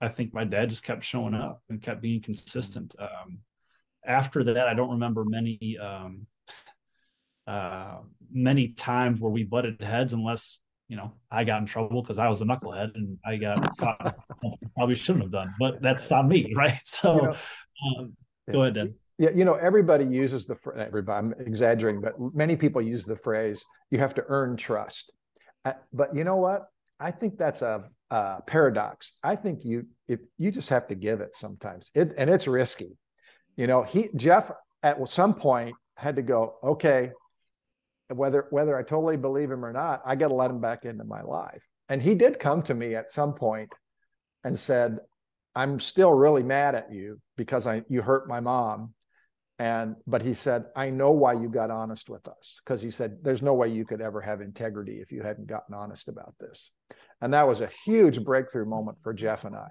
[0.00, 2.94] I think my dad just kept showing up and kept being consistent.
[2.98, 3.38] Um,
[4.04, 6.26] after that, I don't remember many um,
[7.46, 7.98] uh,
[8.30, 12.28] many times where we butted heads, unless you know I got in trouble because I
[12.28, 14.16] was a knucklehead and I got caught.
[14.76, 16.80] probably shouldn't have done, but that's not me, right?
[16.84, 17.36] So, you know,
[17.98, 18.16] um,
[18.50, 21.16] go ahead, Dan yeah, you know, everybody uses the everybody.
[21.16, 25.12] I'm exaggerating, but many people use the phrase "you have to earn trust."
[25.64, 26.66] Uh, but you know what?
[26.98, 29.12] I think that's a, a, paradox.
[29.22, 32.96] I think you if you just have to give it sometimes, it, and it's risky.
[33.56, 34.50] You know, he Jeff
[34.82, 36.54] at some point had to go.
[36.64, 37.12] Okay,
[38.16, 41.04] whether whether I totally believe him or not, I got to let him back into
[41.04, 41.62] my life.
[41.88, 43.70] And he did come to me at some point
[44.44, 44.98] and said,
[45.54, 48.94] "I'm still really mad at you because I you hurt my mom."
[49.58, 52.56] And but he said, I know why you got honest with us.
[52.64, 55.72] Because he said, there's no way you could ever have integrity if you hadn't gotten
[55.72, 56.70] honest about this.
[57.20, 59.68] And that was a huge breakthrough moment for Jeff and I.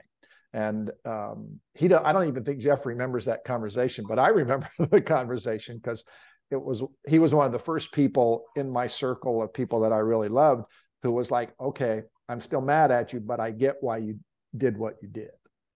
[0.54, 5.02] And um, he, I don't even think Jeff remembers that conversation, but I remember the
[5.02, 6.06] conversation because
[6.52, 9.94] it was he was one of the first people in my circle of people that
[9.94, 10.66] I really loved
[11.02, 14.20] who was like, okay, I'm still mad at you, but I get why you
[14.56, 15.32] did what you did.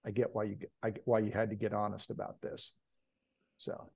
[0.05, 2.71] I get why you I get why you had to get honest about this.
[3.57, 3.89] So,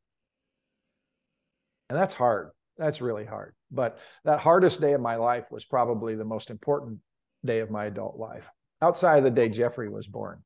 [1.89, 2.51] and that's hard.
[2.77, 3.53] That's really hard.
[3.71, 6.99] But that hardest day of my life was probably the most important
[7.45, 8.45] day of my adult life,
[8.81, 10.41] outside of the day Jeffrey was born.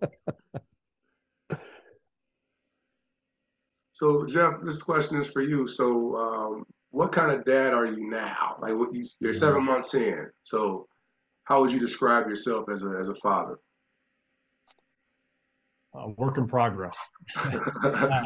[4.02, 5.64] so, Jeff, this question is for you.
[5.64, 8.56] So, um, what kind of dad are you now?
[8.60, 10.26] Like, what you, you're seven months in.
[10.42, 10.88] So,
[11.44, 13.60] how would you describe yourself as a as a father?
[15.96, 16.98] Uh, work in progress.
[17.84, 18.22] uh,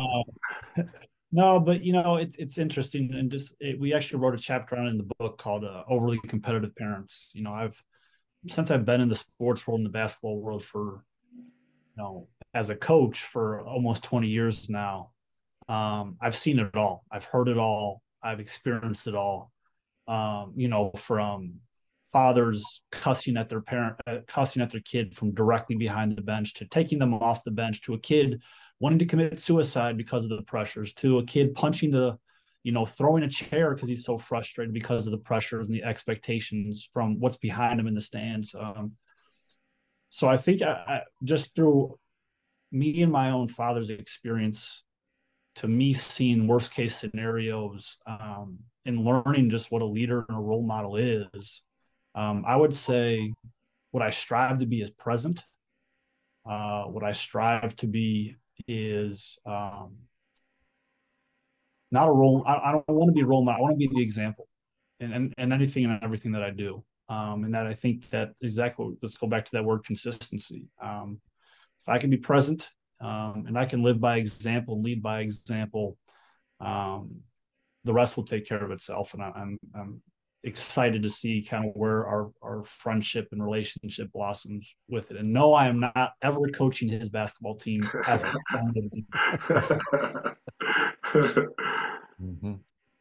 [1.31, 4.79] no, but you know it's it's interesting, and just it, we actually wrote a chapter
[4.79, 7.79] on in the book called uh, "Overly Competitive Parents." You know, I've
[8.49, 12.71] since I've been in the sports world and the basketball world for, you know, as
[12.71, 15.11] a coach for almost twenty years now.
[15.69, 17.05] Um, I've seen it all.
[17.11, 18.03] I've heard it all.
[18.23, 19.53] I've experienced it all.
[20.07, 21.55] Um, you know, from
[22.13, 26.55] fathers cussing at their parent, uh, cussing at their kid from directly behind the bench
[26.55, 28.41] to taking them off the bench to a kid
[28.81, 32.17] wanting to commit suicide because of the pressures to a kid punching the,
[32.63, 35.85] you know, throwing a chair because he's so frustrated because of the pressures and the
[35.85, 38.55] expectations from what's behind him in the stands.
[38.55, 38.93] Um,
[40.09, 41.99] so I think I, I, just through
[42.73, 44.85] me and my own father's experience,
[45.57, 50.41] to me, seeing worst case scenarios um, and learning just what a leader and a
[50.41, 51.63] role model is,
[52.15, 53.33] um, I would say
[53.91, 55.45] what I strive to be is present.
[56.49, 58.37] Uh, what I strive to be
[58.69, 59.97] is um,
[61.91, 62.45] not a role.
[62.47, 63.59] I, I don't want to be a role model.
[63.59, 64.49] I want to be the example,
[65.01, 66.85] and and, and anything and everything that I do.
[67.09, 68.97] Um, and that I think that exactly.
[69.03, 70.65] Let's go back to that word consistency.
[70.83, 71.21] Um,
[71.81, 72.69] if I can be present
[73.01, 75.97] um, and I can live by example and lead by example,
[76.61, 77.21] um,
[77.85, 79.15] the rest will take care of itself.
[79.15, 80.03] And I, I'm, I'm
[80.47, 85.17] excited to see kind of where our our friendship and relationship blossoms with it.
[85.17, 88.33] And no, I am not ever coaching his basketball team ever.
[92.23, 92.55] mm-hmm.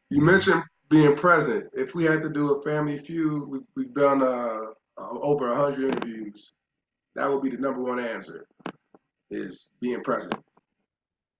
[0.10, 1.66] You mentioned being present.
[1.74, 4.62] If we had to do a family feud, we, we've done uh,
[4.98, 6.54] uh, over hundred interviews.
[7.16, 8.48] That would be the number one answer:
[9.32, 10.36] is being present.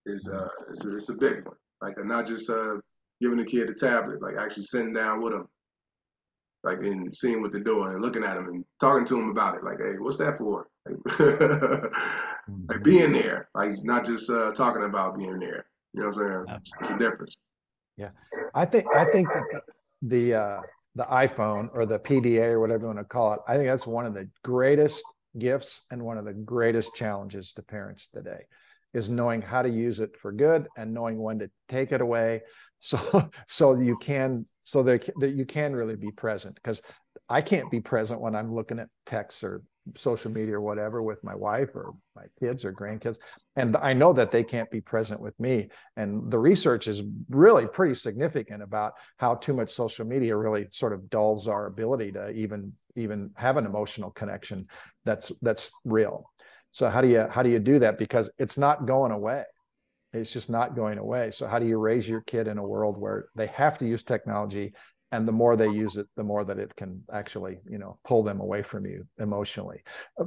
[0.06, 1.56] Is uh, it's a, it's a big one.
[1.82, 2.76] Like not just uh,
[3.22, 5.48] giving the kid a tablet, like actually sitting down with them
[6.66, 9.56] like and seeing what they're doing and looking at them and talking to them about
[9.56, 9.64] it.
[9.64, 10.68] Like, hey, what's that for?
[10.86, 11.92] Like,
[12.70, 15.66] like being there, like not just uh, talking about being there.
[15.94, 16.62] You know what I'm saying?
[16.80, 17.38] It's a difference.
[17.98, 18.10] Yeah,
[18.54, 19.30] I think I think
[20.02, 20.60] the uh,
[20.96, 23.88] the iPhone or the PDA or whatever you want to call it, I think that's
[23.88, 25.04] one of the greatest
[25.38, 28.46] gifts and one of the greatest challenges to parents today
[28.96, 32.42] is knowing how to use it for good and knowing when to take it away
[32.80, 36.56] so so you can so that, that you can really be present.
[36.56, 36.82] Because
[37.30, 39.64] i can't be present when i'm looking at texts or
[39.96, 43.18] social media or whatever with my wife or my kids or grandkids.
[43.56, 45.70] And i know that they can't be present with me.
[45.96, 50.94] And the research is really pretty significant about how too much social media really sort
[50.94, 54.68] of dulls our ability to even even have an emotional connection
[55.06, 56.32] that's that's real.
[56.72, 57.98] So how do you how do you do that?
[57.98, 59.44] Because it's not going away.
[60.14, 61.32] It's just not going away.
[61.32, 64.04] So how do you raise your kid in a world where they have to use
[64.04, 64.74] technology
[65.12, 68.24] and the more they use it the more that it can actually you know pull
[68.24, 69.84] them away from you emotionally?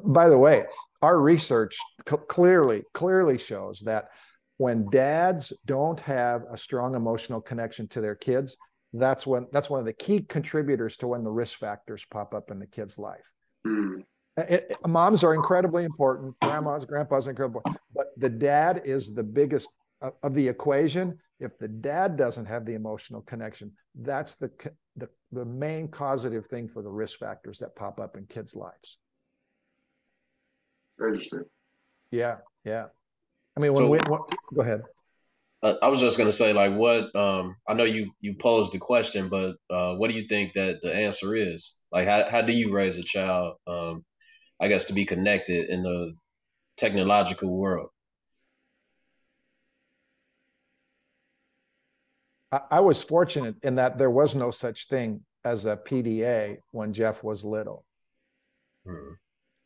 [0.07, 0.65] By the way
[1.03, 4.09] our research clearly clearly shows that
[4.57, 8.57] when dads don't have a strong emotional connection to their kids
[8.93, 12.51] that's when that's one of the key contributors to when the risk factors pop up
[12.51, 13.31] in the kid's life.
[13.67, 14.05] Mm.
[14.49, 16.39] It, it, moms are incredibly important.
[16.41, 17.63] Grandmas grandpas are incredible.
[17.95, 19.69] But the dad is the biggest
[20.23, 21.19] of the equation.
[21.41, 24.51] If the dad doesn't have the emotional connection that's the,
[24.97, 28.99] the the main causative thing for the risk factors that pop up in kids lives.
[31.01, 31.45] Interesting.
[32.11, 32.87] Yeah yeah.
[33.57, 33.99] I mean when so, we
[34.55, 34.83] go ahead.
[35.61, 38.73] Uh, i was just going to say like what um i know you you posed
[38.73, 41.79] the question but uh what do you think that the answer is?
[41.91, 44.05] Like how, how do you raise a child um
[44.61, 46.15] i guess to be connected in the
[46.77, 47.91] technological world
[52.51, 57.23] I, was fortunate in that there was no such thing as a PDA when Jeff
[57.23, 57.85] was little.
[58.87, 59.13] Hmm.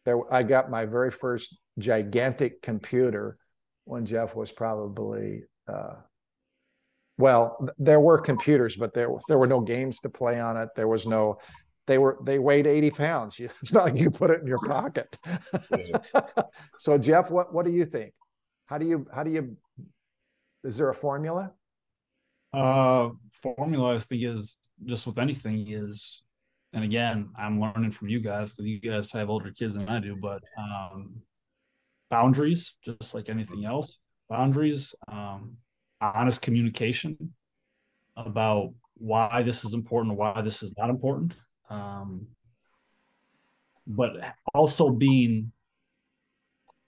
[0.05, 3.37] There, I got my very first gigantic computer
[3.85, 5.95] when Jeff was probably uh,
[7.19, 10.71] well, there were computers, but there there were no games to play on it.
[10.75, 11.37] There was no
[11.87, 13.41] they were they weighed 80 pounds.
[13.61, 15.19] It's not like you put it in your pocket.
[16.79, 18.13] so Jeff, what what do you think?
[18.67, 19.57] How do you how do you
[20.65, 21.53] is there a formula?
[22.53, 23.11] Uh,
[23.43, 26.23] formula, I think, is just with anything is
[26.73, 30.01] and again, I'm learning from you guys because you guys have older kids than I
[30.01, 31.17] do, but um,
[32.11, 35.57] boundaries, just like anything else, boundaries, um,
[36.01, 37.35] honest communication
[38.17, 41.35] about why this is important, why this is not important.
[41.73, 42.27] Um,
[43.87, 44.13] but
[44.55, 45.53] also being,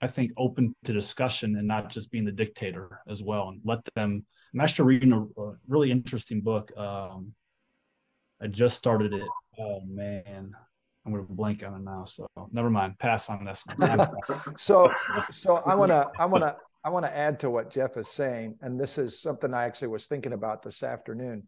[0.01, 3.79] I think, open to discussion and not just being the dictator as well, and let
[3.95, 4.25] them.
[4.53, 6.71] I'm actually reading a, a really interesting book.
[6.77, 7.33] Um,
[8.41, 9.27] I just started it.
[9.59, 10.51] Oh man,
[11.05, 12.05] I'm gonna blank on it now.
[12.05, 12.97] So never mind.
[12.99, 14.07] Pass on this one.
[14.57, 14.91] so,
[15.31, 18.09] so I want to, I want to, I want to add to what Jeff is
[18.09, 21.47] saying, and this is something I actually was thinking about this afternoon.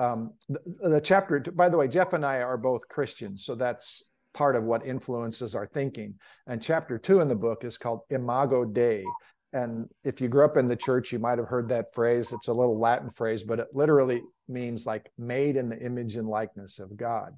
[0.00, 4.02] Um, the, the chapter, by the way, Jeff and I are both Christians, so that's
[4.32, 6.14] part of what influences our thinking.
[6.46, 9.04] And chapter two in the book is called Imago Dei.
[9.52, 12.32] And if you grew up in the church, you might have heard that phrase.
[12.32, 16.28] It's a little Latin phrase, but it literally means like made in the image and
[16.28, 17.36] likeness of God.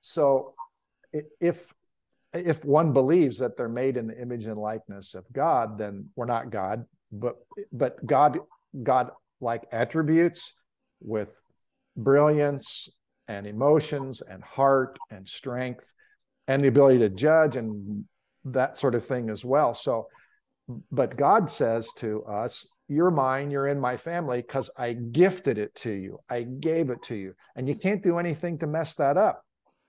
[0.00, 0.54] So
[1.40, 1.72] if
[2.34, 6.26] if one believes that they're made in the image and likeness of God, then we're
[6.26, 7.36] not God, but
[7.72, 8.38] but God
[8.82, 9.10] God
[9.40, 10.52] like attributes
[11.00, 11.42] with
[11.96, 12.88] brilliance
[13.28, 15.92] and emotions and heart and strength
[16.48, 18.04] and the ability to judge and
[18.44, 19.74] that sort of thing as well.
[19.74, 20.08] So,
[20.90, 25.74] but God says to us, You're mine, you're in my family because I gifted it
[25.76, 29.16] to you, I gave it to you, and you can't do anything to mess that
[29.16, 29.42] up.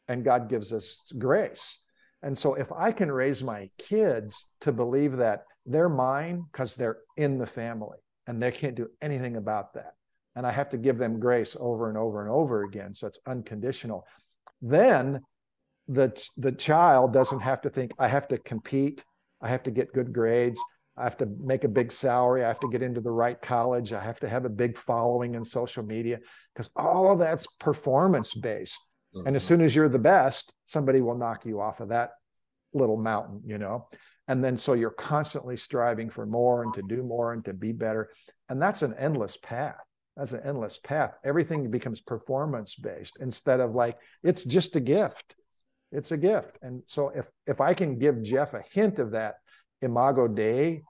[0.07, 1.79] And God gives us grace.
[2.21, 6.99] And so, if I can raise my kids to believe that they're mine because they're
[7.17, 7.97] in the family
[8.27, 9.93] and they can't do anything about that,
[10.35, 12.93] and I have to give them grace over and over and over again.
[12.93, 14.05] So it's unconditional.
[14.61, 15.21] Then
[15.87, 19.03] the, the child doesn't have to think, I have to compete,
[19.41, 20.59] I have to get good grades,
[20.95, 23.93] I have to make a big salary, I have to get into the right college,
[23.93, 26.19] I have to have a big following in social media,
[26.53, 28.79] because all of that's performance based.
[29.15, 29.27] Mm-hmm.
[29.27, 32.11] And as soon as you're the best, somebody will knock you off of that
[32.73, 33.87] little mountain, you know?
[34.27, 37.73] And then so you're constantly striving for more and to do more and to be
[37.73, 38.09] better.
[38.47, 39.75] And that's an endless path
[40.15, 41.15] that's an endless path.
[41.23, 45.35] Everything becomes performance based instead of like it's just a gift.
[45.91, 46.57] It's a gift.
[46.61, 49.35] And so if if I can give Jeff a hint of that
[49.81, 50.81] imago Dei,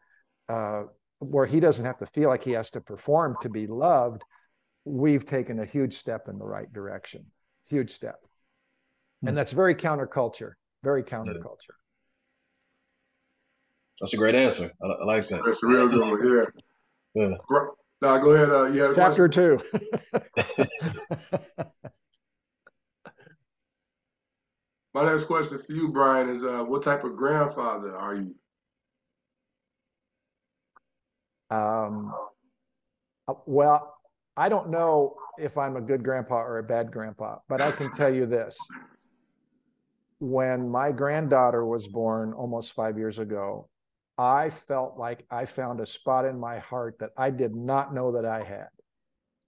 [0.50, 0.84] uh,
[1.20, 4.24] where he doesn't have to feel like he has to perform to be loved,
[4.86, 7.26] we've taken a huge step in the right direction.
[7.70, 8.20] Huge step.
[9.22, 9.36] And hmm.
[9.36, 10.54] that's very counterculture.
[10.84, 11.78] Very counterculture.
[14.02, 14.70] That's a great answer.
[14.84, 15.42] I, I like that.
[15.46, 16.54] That's a real good one.
[17.16, 17.30] Yeah.
[17.30, 17.66] Yeah.
[18.04, 18.50] No, go ahead.
[18.50, 19.60] Uh, you had a Chapter question?
[19.62, 19.80] two.
[24.94, 28.36] My next question for you, Brian, is uh, what type of grandfather are you?
[31.50, 32.14] Um,
[33.30, 33.96] uh, well,
[34.36, 37.90] I don't know if I'm a good grandpa or a bad grandpa, but I can
[37.96, 38.58] tell you this.
[40.20, 43.70] When my granddaughter was born almost five years ago,
[44.18, 48.12] I felt like I found a spot in my heart that I did not know
[48.14, 48.68] that I had.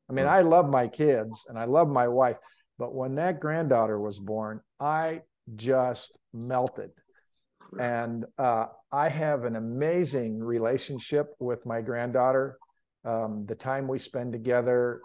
[0.09, 2.38] I mean, I love my kids and I love my wife,
[2.78, 5.22] but when that granddaughter was born, I
[5.55, 6.91] just melted.
[7.80, 12.57] And uh, I have an amazing relationship with my granddaughter.
[13.03, 15.01] Um, the time we spend together,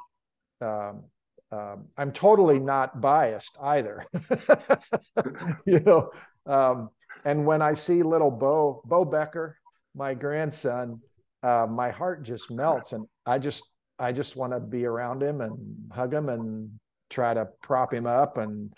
[0.61, 1.05] um,
[1.53, 4.07] um, I'm totally not biased either.
[5.67, 6.11] you know,
[6.47, 6.91] um,
[7.25, 9.57] and when I see little Bo, Bo Becker,
[9.95, 10.95] my grandson,
[11.43, 12.93] uh, my heart just melts.
[12.93, 13.65] And I just,
[13.99, 15.59] I just want to be around him and
[15.93, 16.71] hug him and
[17.09, 18.39] try to prop him up.
[18.39, 18.73] And,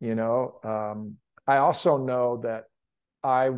[0.00, 1.16] you know, um,
[1.46, 2.64] I also know that
[3.22, 3.50] I,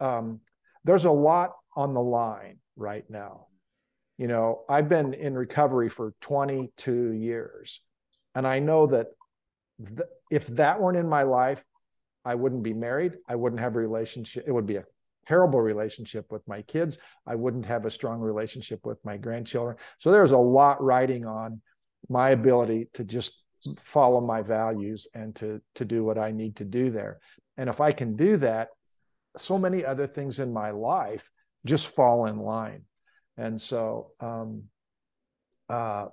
[0.00, 0.40] um,
[0.84, 3.46] there's a lot on the line right now.
[4.18, 7.80] You know, I've been in recovery for 22 years.
[8.34, 9.08] And I know that
[9.84, 11.62] th- if that weren't in my life,
[12.26, 13.14] I wouldn't be married.
[13.28, 14.44] I wouldn't have a relationship.
[14.46, 14.84] It would be a
[15.26, 16.98] terrible relationship with my kids.
[17.26, 19.76] I wouldn't have a strong relationship with my grandchildren.
[20.00, 21.62] So there's a lot riding on
[22.08, 23.32] my ability to just
[23.80, 27.18] follow my values and to to do what I need to do there.
[27.56, 28.68] And if I can do that,
[29.36, 31.30] so many other things in my life
[31.64, 32.82] just fall in line.
[33.36, 34.64] And so um,
[35.68, 36.06] uh,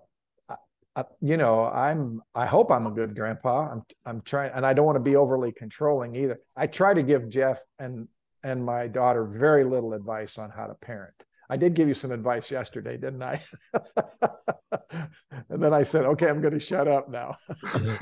[1.22, 3.72] You know, I'm I hope I'm a good grandpa.
[3.72, 6.40] I'm I'm trying and I don't want to be overly controlling either.
[6.56, 8.08] I try to give Jeff and
[8.44, 11.16] and my daughter very little advice on how to parent.
[11.50, 13.42] I did give you some advice yesterday, didn't I?
[15.50, 17.38] and then I said, "Okay, I'm going to shut up now."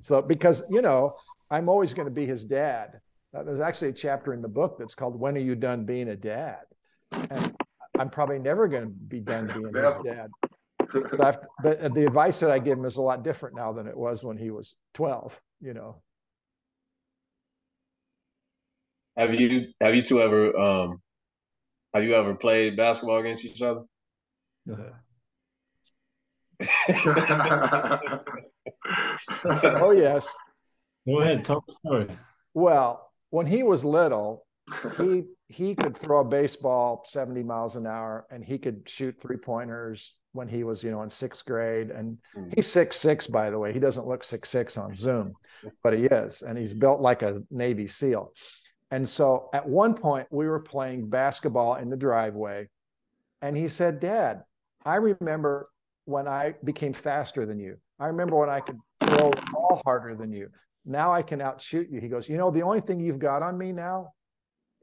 [0.00, 1.14] so because, you know,
[1.50, 3.00] I'm always going to be his dad.
[3.36, 6.08] Uh, there's actually a chapter in the book that's called "When Are You Done Being
[6.08, 6.62] a Dad?"
[7.30, 7.54] And
[7.98, 10.30] I'm probably never going to be done being his dad
[10.92, 13.86] but, I've, but the advice that I give him is a lot different now than
[13.86, 16.02] it was when he was 12, you know.
[19.16, 21.00] Have you have you two ever um
[21.94, 23.84] have you ever played basketball against each other?
[29.64, 30.28] oh yes.
[31.06, 32.08] Go ahead, tell the story.
[32.52, 34.44] Well, when he was little,
[34.98, 39.36] he he could throw a baseball 70 miles an hour and he could shoot three
[39.36, 41.90] pointers when he was, you know, in sixth grade.
[41.90, 42.50] And hmm.
[42.54, 43.72] he's six six, by the way.
[43.72, 45.32] He doesn't look six six on Zoom,
[45.82, 48.32] but he is, and he's built like a Navy SEAL.
[48.90, 52.68] And so at one point we were playing basketball in the driveway,
[53.42, 54.42] and he said, Dad,
[54.84, 55.68] I remember
[56.04, 57.78] when I became faster than you.
[57.98, 60.48] I remember when I could throw the ball harder than you.
[60.84, 62.00] Now I can outshoot you.
[62.00, 64.12] He goes, You know, the only thing you've got on me now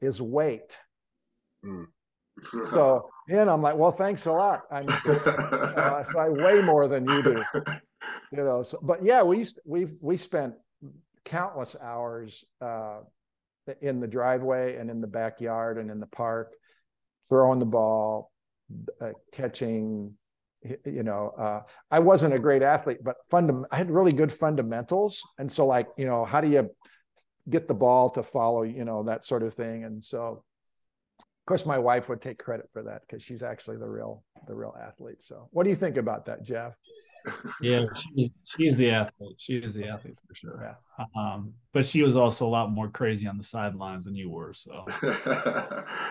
[0.00, 0.76] is weight.
[1.64, 1.86] Mm.
[2.70, 4.62] So, and I'm like, Well, thanks a lot.
[4.70, 7.44] I'm, uh, so I weigh more than you do.
[8.32, 10.54] You know, so, but yeah, we used, we we spent
[11.24, 13.00] countless hours uh,
[13.80, 16.52] in the driveway and in the backyard and in the park,
[17.28, 18.30] throwing the ball,
[19.00, 20.14] uh, catching,
[20.84, 21.60] you know uh,
[21.90, 25.88] i wasn't a great athlete but fundam- i had really good fundamentals and so like
[25.98, 26.68] you know how do you
[27.50, 30.42] get the ball to follow you know that sort of thing and so
[31.44, 34.54] of course my wife would take credit for that because she's actually the real the
[34.54, 36.72] real athlete so what do you think about that jeff
[37.60, 41.04] yeah she, she's the athlete she is the athlete for sure yeah.
[41.14, 44.54] um, but she was also a lot more crazy on the sidelines than you were
[44.54, 44.86] so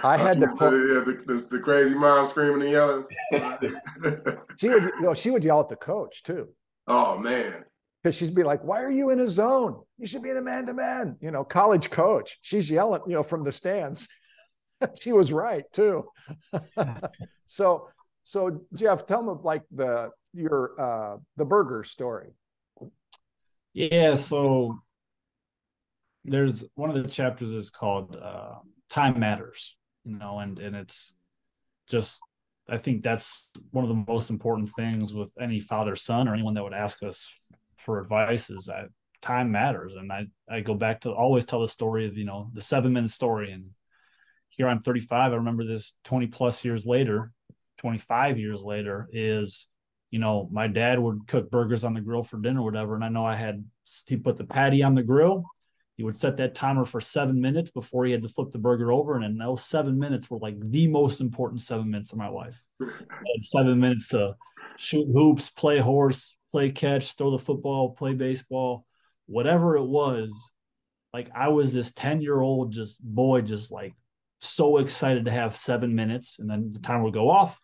[0.04, 3.04] i had to put, yeah, the, the, the, crazy mom screaming and yelling
[4.58, 6.48] she would you know she would yell at the coach too
[6.88, 7.64] oh man
[8.04, 9.82] because she'd be like, "Why are you in a zone?
[9.98, 12.38] You should be in a man-to-man." You know, college coach.
[12.42, 14.10] She's yelling, you know, from the stands.
[15.00, 16.08] she was right too.
[17.48, 17.88] so
[18.24, 22.32] so Jeff, tell me like the your uh the burger story.
[23.74, 24.80] Yeah, so
[26.26, 28.56] there's one of the chapters is called uh,
[28.90, 31.16] time matters, you know, and and it's
[31.88, 32.20] just
[32.70, 36.54] I think that's one of the most important things with any father son or anyone
[36.54, 37.30] that would ask us
[37.78, 38.88] for advice is that
[39.22, 42.50] time matters and I I go back to always tell the story of you know
[42.54, 43.70] the seven minute story and
[44.56, 45.32] here I'm 35.
[45.32, 47.32] I remember this 20 plus years later,
[47.80, 49.68] 25 years later, is
[50.14, 52.94] you know, my dad would cook burgers on the grill for dinner whatever.
[52.94, 53.66] And I know I had,
[54.06, 55.44] he put the patty on the grill.
[55.98, 58.92] He would set that timer for seven minutes before he had to flip the burger
[58.92, 59.16] over.
[59.16, 62.64] And those seven minutes were like the most important seven minutes of my life.
[63.40, 64.36] seven minutes to
[64.78, 68.86] shoot hoops, play horse, play catch, throw the football, play baseball,
[69.26, 70.32] whatever it was.
[71.12, 73.96] Like I was this 10 year old just boy, just like
[74.46, 77.60] so excited to have seven minutes, and then the timer would go off,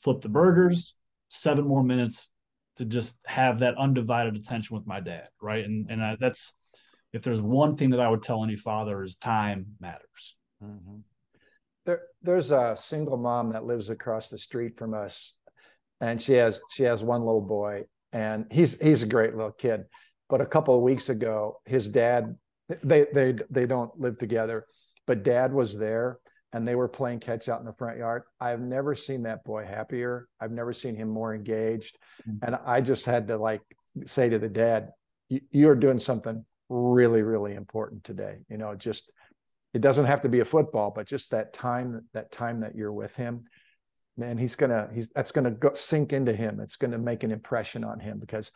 [0.00, 0.94] flip the burgers,
[1.28, 2.30] seven more minutes
[2.76, 5.64] to just have that undivided attention with my dad, right?
[5.64, 6.52] And and I, that's
[7.12, 10.36] if there's one thing that I would tell any father is time matters.
[10.62, 10.98] Mm-hmm.
[11.84, 15.34] There, there's a single mom that lives across the street from us,
[16.00, 19.84] and she has she has one little boy, and he's he's a great little kid.
[20.28, 22.36] But a couple of weeks ago, his dad
[22.82, 24.64] they they they don't live together
[25.06, 26.18] but dad was there
[26.52, 28.22] and they were playing catch out in the front yard.
[28.40, 30.28] I've never seen that boy happier.
[30.40, 31.98] I've never seen him more engaged.
[32.28, 32.44] Mm-hmm.
[32.46, 33.62] And I just had to like
[34.06, 34.90] say to the dad,
[35.28, 38.36] you're doing something really, really important today.
[38.50, 39.12] You know, just
[39.72, 42.92] it doesn't have to be a football, but just that time, that time that you're
[42.92, 43.44] with him,
[44.18, 46.60] man, he's gonna he's that's gonna go sink into him.
[46.60, 48.52] It's gonna make an impression on him because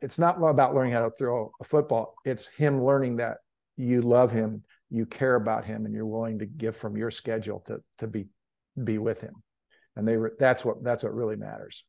[0.00, 2.14] it's not about learning how to throw a football.
[2.24, 3.38] It's him learning that
[3.76, 4.62] you love him
[4.92, 8.26] you care about him and you're willing to give from your schedule to to be
[8.84, 9.34] be with him.
[9.96, 11.84] And they were that's what that's what really matters.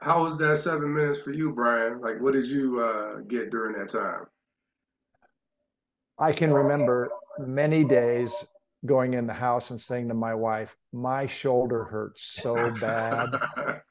[0.00, 2.00] How was that seven minutes for you brian?
[2.00, 4.24] Like what did you uh, get during that time?
[6.18, 8.34] I can remember many days
[8.86, 13.28] going in the house and saying to my wife my shoulder hurts so bad.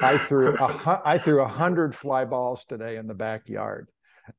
[0.00, 3.88] I threw a, i threw a hundred fly balls today in the backyard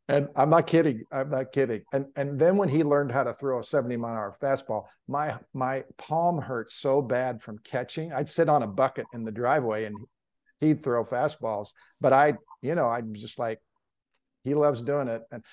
[0.07, 1.03] and I'm not kidding.
[1.11, 1.83] I'm not kidding.
[1.93, 4.85] And and then when he learned how to throw a 70 mile an hour fastball,
[5.07, 8.11] my my palm hurt so bad from catching.
[8.11, 9.97] I'd sit on a bucket in the driveway and
[10.59, 11.69] he'd throw fastballs.
[12.01, 13.59] But I, you know, I'm just like,
[14.43, 15.21] he loves doing it.
[15.31, 15.43] And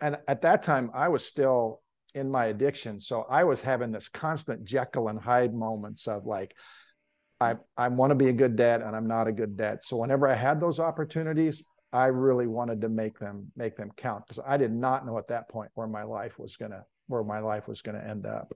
[0.00, 1.82] and at that time I was still
[2.14, 3.00] in my addiction.
[3.00, 6.54] So I was having this constant Jekyll and Hyde moments of like,
[7.40, 9.82] I I want to be a good dad and I'm not a good dad.
[9.82, 11.62] So whenever I had those opportunities,
[11.96, 15.28] I really wanted to make them make them count because I did not know at
[15.28, 18.52] that point where my life was gonna where my life was gonna end up.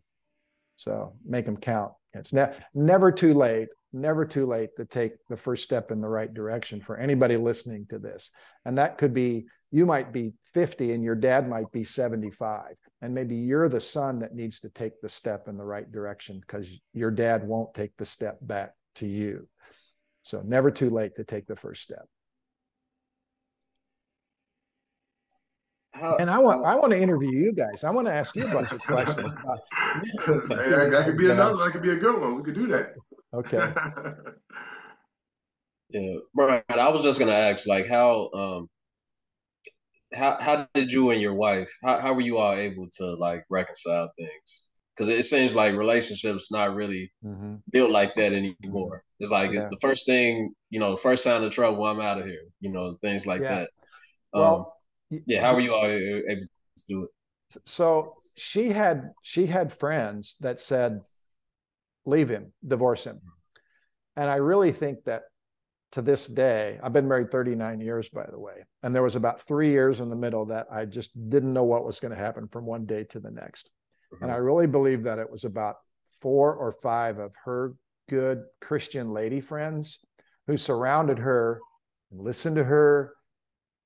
[0.77, 1.93] So make them count.
[2.13, 6.09] It's ne- never too late never too late to take the first step in the
[6.09, 8.31] right direction for anybody listening to this.
[8.65, 12.75] And that could be you might be 50 and your dad might be 75.
[13.03, 16.41] And maybe you're the son that needs to take the step in the right direction
[16.41, 19.49] because your dad won't take the step back to you.
[20.23, 22.07] So never too late to take the first step.
[25.93, 27.83] How, and I want how, I want to interview you guys.
[27.83, 29.33] I want to ask you a bunch of questions.
[29.45, 31.57] that, that could be another.
[31.57, 32.37] That could be a good one.
[32.37, 32.95] We could do that.
[33.35, 33.59] Okay.
[35.91, 36.63] yeah, Brian.
[36.69, 38.69] I was just gonna ask, like, how um,
[40.15, 41.71] how how did you and your wife?
[41.83, 44.69] How how were you all able to like reconcile things?
[44.97, 47.57] Because it seems like relationships not really mm-hmm.
[47.73, 49.03] built like that anymore.
[49.19, 49.69] It's like yeah.
[49.71, 52.43] the first thing, you know, first sign of trouble, I'm out of here.
[52.61, 53.55] You know, things like yeah.
[53.55, 53.71] that.
[54.33, 54.67] Well, um,
[55.11, 57.11] yeah, how were you all able to do it?
[57.65, 61.01] So she had she had friends that said,
[62.07, 63.21] "Leave him, divorce him,"
[64.17, 65.23] and I really think that
[65.93, 69.41] to this day, I've been married 39 years, by the way, and there was about
[69.41, 72.47] three years in the middle that I just didn't know what was going to happen
[72.47, 73.69] from one day to the next,
[74.15, 74.25] mm-hmm.
[74.25, 75.77] and I really believe that it was about
[76.21, 77.75] four or five of her
[78.09, 79.99] good Christian lady friends
[80.47, 81.61] who surrounded her,
[82.13, 83.15] listened to her,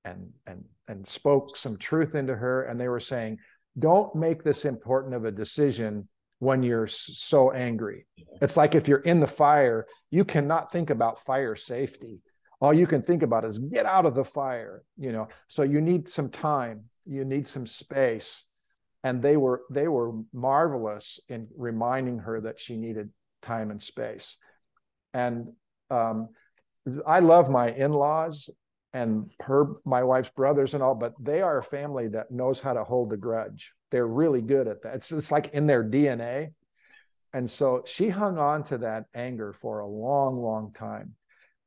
[0.03, 3.37] and and and spoke some truth into her and they were saying
[3.77, 6.07] don't make this important of a decision
[6.39, 8.05] when you're so angry.
[8.41, 12.21] It's like if you're in the fire you cannot think about fire safety.
[12.61, 15.27] All you can think about is get out of the fire you know?
[15.47, 18.45] So you need some time you need some space.
[19.03, 23.11] And they were they were marvelous in reminding her that she needed
[23.41, 24.37] time and space.
[25.13, 25.53] And
[25.91, 26.29] um,
[27.05, 28.49] i love my in-laws
[28.95, 32.71] and her my wife's brothers and all but they are a family that knows how
[32.71, 33.73] to hold a grudge.
[33.91, 34.95] They're really good at that.
[34.95, 36.49] It's, it's like in their dna
[37.33, 41.15] and so she hung on to that anger for a long long time.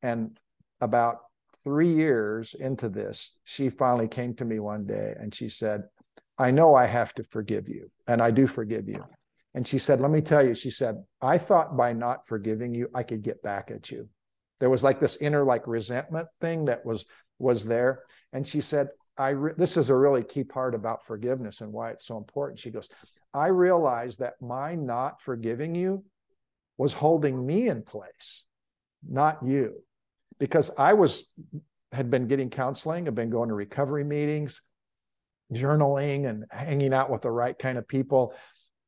[0.03, 0.39] And
[0.81, 1.19] about
[1.63, 5.83] three years into this she finally came to me one day and she said
[6.39, 9.05] i know i have to forgive you and i do forgive you.
[9.55, 12.89] And she said let me tell you she said i thought by not forgiving you
[12.95, 14.09] i could get back at you
[14.61, 17.07] there was like this inner like resentment thing that was
[17.39, 18.03] was there.
[18.33, 21.91] And she said i re- this is a really key part about forgiveness and why
[21.91, 22.61] it's so important.
[22.61, 22.89] She goes
[23.35, 26.05] i realized that my not forgiving you
[26.79, 28.45] was holding me in place
[29.07, 29.75] not you
[30.39, 31.27] because i was
[31.93, 34.63] had been getting counseling had been going to recovery meetings
[35.53, 38.35] journaling and hanging out with the right kind of people.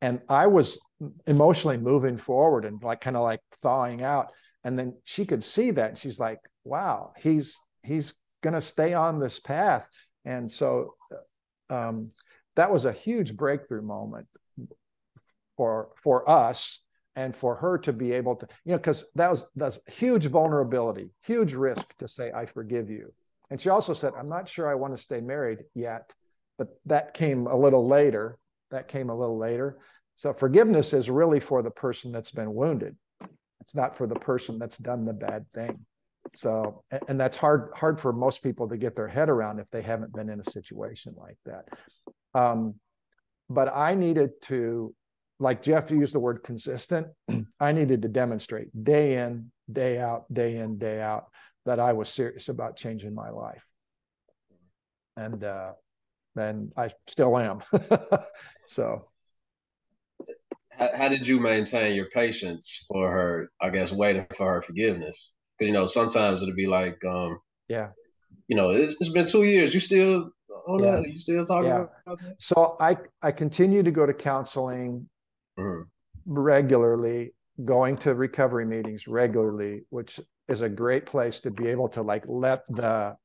[0.02, 0.78] And i was
[1.26, 4.28] emotionally moving forward and like kind of like thawing out
[4.64, 9.18] and then she could see that she's like wow he's he's going to stay on
[9.18, 9.90] this path.
[10.24, 10.94] And so
[11.68, 12.10] um,
[12.56, 14.26] that was a huge breakthrough moment
[15.56, 16.80] for for us
[17.16, 21.10] and for her to be able to you know because that was that's huge vulnerability
[21.22, 23.12] huge risk to say i forgive you.
[23.50, 26.10] And she also said i'm not sure i want to stay married yet
[26.56, 28.38] but that came a little later
[28.70, 29.78] that came a little later.
[30.14, 32.96] So forgiveness is really for the person that's been wounded
[33.60, 35.84] it's not for the person that's done the bad thing.
[36.34, 39.82] So, and that's hard hard for most people to get their head around if they
[39.82, 41.64] haven't been in a situation like that.
[42.38, 42.74] Um,
[43.48, 44.94] but I needed to,
[45.40, 47.08] like Jeff used the word consistent.
[47.60, 51.26] I needed to demonstrate day in, day out, day in, day out
[51.66, 53.64] that I was serious about changing my life,
[55.16, 55.72] and uh,
[56.36, 57.62] and I still am.
[58.68, 59.06] so
[60.80, 63.50] how, did you maintain your patience for her?
[63.60, 67.88] I guess waiting for her forgiveness because you know sometimes it'll be like, um, yeah,
[68.48, 69.74] you know, it's, it's been two years.
[69.74, 70.30] You still
[70.66, 70.96] on yeah.
[70.96, 71.08] that?
[71.08, 71.86] You still talking yeah.
[72.06, 72.36] about that?
[72.38, 75.08] So I I continue to go to counseling
[75.58, 75.82] mm-hmm.
[76.32, 80.18] regularly, going to recovery meetings regularly, which
[80.48, 83.16] is a great place to be able to like let the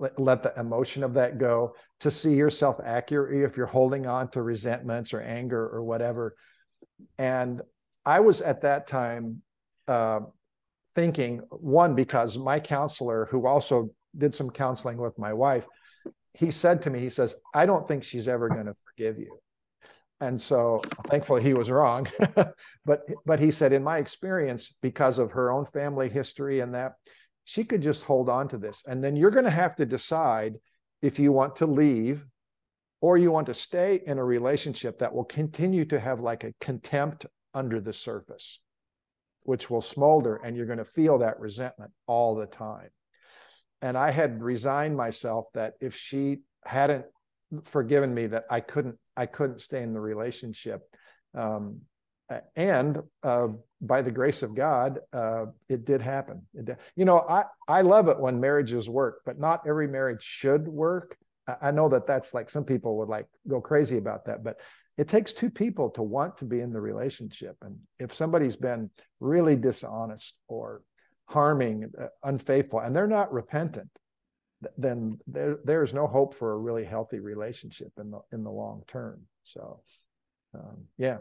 [0.00, 4.28] let, let the emotion of that go to see yourself accurately if you're holding on
[4.28, 6.34] to resentments or anger or whatever
[7.18, 7.60] and
[8.04, 9.42] I was at that time
[9.88, 10.20] uh,
[10.94, 15.66] thinking, one, because my counselor, who also did some counseling with my wife,
[16.34, 19.38] he said to me, he says, I don't think she's ever going to forgive you.
[20.20, 22.08] And so thankfully he was wrong.
[22.84, 26.92] but but he said, in my experience, because of her own family history and that,
[27.44, 28.82] she could just hold on to this.
[28.86, 30.54] And then you're going to have to decide
[31.02, 32.24] if you want to leave
[33.04, 36.54] or you want to stay in a relationship that will continue to have like a
[36.58, 38.60] contempt under the surface,
[39.42, 42.88] which will smolder and you're going to feel that resentment all the time.
[43.82, 47.04] And I had resigned myself that if she hadn't
[47.64, 50.80] forgiven me, that I couldn't, I couldn't stay in the relationship.
[51.36, 51.82] Um,
[52.56, 53.48] and uh,
[53.82, 56.46] by the grace of God, uh, it did happen.
[56.54, 56.78] It did.
[56.96, 61.18] You know, I I love it when marriages work, but not every marriage should work.
[61.46, 64.56] I, know that that's like some people would like go crazy about that, but
[64.96, 67.56] it takes two people to want to be in the relationship.
[67.62, 68.90] And if somebody's been
[69.20, 70.82] really dishonest or
[71.26, 73.90] harming, uh, unfaithful, and they're not repentant,
[74.78, 78.82] then there, there's no hope for a really healthy relationship in the in the long
[78.86, 79.20] term.
[79.42, 79.80] So,
[80.54, 81.18] um, yeah.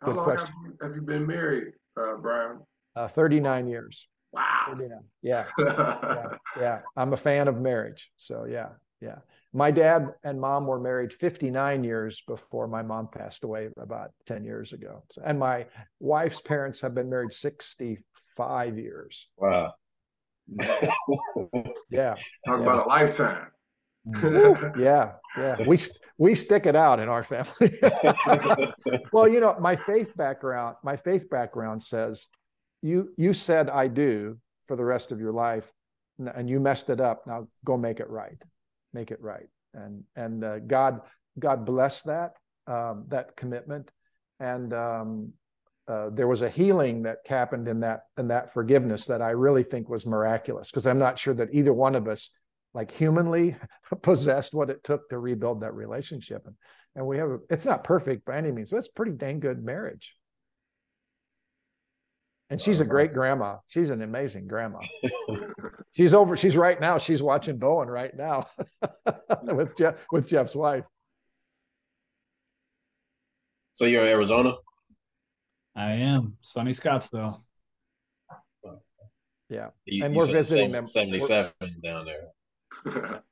[0.00, 2.60] How long have you, have you, been married, uh, Brian?
[2.94, 4.06] Uh, 39 years.
[4.32, 4.66] Wow.
[4.68, 4.98] 39.
[5.22, 5.46] Yeah.
[5.58, 6.36] yeah.
[6.58, 6.80] Yeah.
[6.96, 8.10] I'm a fan of marriage.
[8.16, 8.70] So yeah.
[9.00, 9.18] Yeah.
[9.52, 14.44] My dad and mom were married 59 years before my mom passed away about 10
[14.44, 15.04] years ago.
[15.24, 15.66] And my
[16.00, 19.28] wife's parents have been married 65 years.
[19.36, 19.72] Wow.
[21.90, 22.14] yeah.
[22.14, 22.14] Talk
[22.46, 22.60] yeah.
[22.60, 23.46] about a lifetime.
[24.78, 25.56] yeah, yeah.
[25.66, 25.78] We
[26.16, 27.78] we stick it out in our family.
[29.12, 32.26] well, you know, my faith background, my faith background says
[32.82, 35.70] you you said I do for the rest of your life
[36.18, 37.26] and you messed it up.
[37.26, 38.40] Now go make it right.
[38.92, 39.48] Make it right.
[39.74, 41.00] And and uh, God
[41.38, 42.34] God bless that
[42.66, 43.90] um, that commitment
[44.40, 45.32] and um,
[45.88, 49.62] uh, there was a healing that happened in that in that forgiveness that I really
[49.62, 52.30] think was miraculous because I'm not sure that either one of us
[52.74, 53.56] like humanly
[54.02, 56.54] possessed what it took to rebuild that relationship and
[56.94, 59.64] and we have a, it's not perfect by any means but it's pretty dang good
[59.64, 60.14] marriage
[62.50, 63.56] and she's a great grandma.
[63.68, 64.80] She's an amazing grandma.
[65.92, 68.46] She's over she's right now she's watching bowen right now
[69.42, 70.84] with jeff with jeff's wife.
[73.72, 74.54] So you're in arizona?
[75.74, 76.36] I am.
[76.40, 77.40] Sunny Scottsdale.
[79.48, 80.84] Yeah, you, and you we're visiting them.
[80.84, 81.68] Seventy-seven we're...
[81.82, 82.28] down there.
[82.84, 83.22] it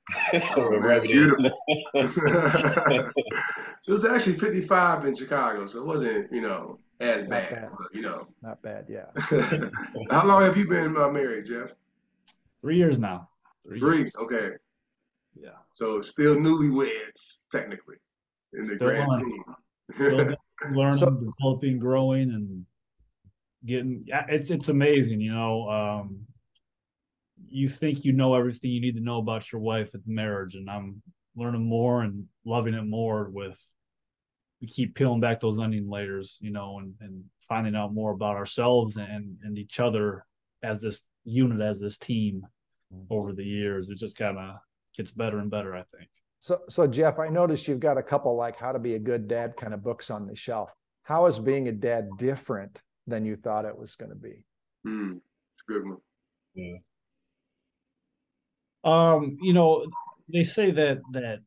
[3.89, 7.69] was actually 55 in Chicago, so it wasn't, you know, as bad, bad.
[7.79, 8.27] But, you know.
[8.43, 9.07] Not bad, yeah.
[10.11, 11.75] How long have you been uh, married, Jeff?
[12.63, 13.29] Three years now.
[13.67, 14.17] Three, Three years.
[14.17, 14.51] okay.
[15.39, 15.51] Yeah.
[15.75, 17.97] So still newlyweds, technically,
[18.55, 19.45] in the still grand scheme.
[19.95, 20.35] Still
[20.73, 22.65] learning, so, developing, growing, and
[23.65, 24.05] getting.
[24.29, 25.69] It's it's amazing, you know.
[25.69, 26.21] Um,
[27.49, 30.71] you think you know everything you need to know about your wife at marriage, and
[30.71, 31.03] I'm
[31.37, 33.29] learning more and loving it more.
[33.31, 33.63] With
[34.67, 38.37] we keep peeling back those onion layers, you know, and and finding out more about
[38.37, 40.25] ourselves and and each other
[40.63, 42.43] as this unit, as this team
[42.93, 43.13] mm-hmm.
[43.13, 43.91] over the years.
[43.91, 44.57] It just kind of
[44.97, 46.09] gets better and better, I think.
[46.41, 49.29] So, so Jeff, I noticed you've got a couple like how to be a good
[49.29, 50.71] dad kind of books on the shelf.
[51.03, 54.45] How is being a dad different than you thought it was going to be?
[54.87, 55.21] Mm,
[55.55, 55.99] it's a good one.
[56.55, 56.77] Yeah.
[58.85, 59.85] Um, you know,
[60.33, 61.41] they say that that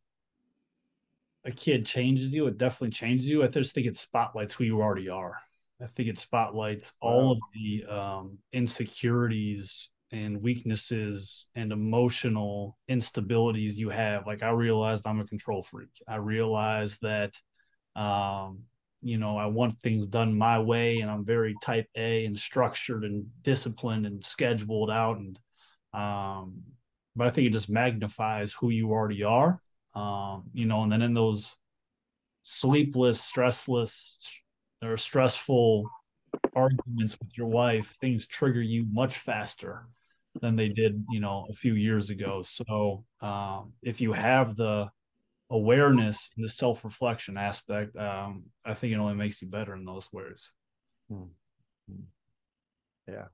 [1.45, 2.47] a kid changes you.
[2.47, 3.43] It definitely changes you.
[3.43, 5.35] I just think it spotlights who you already are.
[5.81, 13.89] I think it spotlights all of the um, insecurities and weaknesses and emotional instabilities you
[13.89, 17.33] have like i realized i'm a control freak i realized that
[17.95, 18.59] um
[19.01, 23.03] you know i want things done my way and i'm very type a and structured
[23.03, 25.39] and disciplined and scheduled out and
[25.93, 26.61] um
[27.15, 29.61] but i think it just magnifies who you already are
[29.95, 31.57] um you know and then in those
[32.41, 34.29] sleepless stressless
[34.83, 35.89] or stressful
[36.55, 39.87] arguments with your wife things trigger you much faster
[40.41, 42.41] than they did, you know, a few years ago.
[42.43, 44.89] So um, if you have the
[45.49, 49.85] awareness and the self reflection aspect, um, I think it only makes you better in
[49.85, 50.53] those ways.
[51.09, 51.23] Hmm.
[53.07, 53.25] Yeah.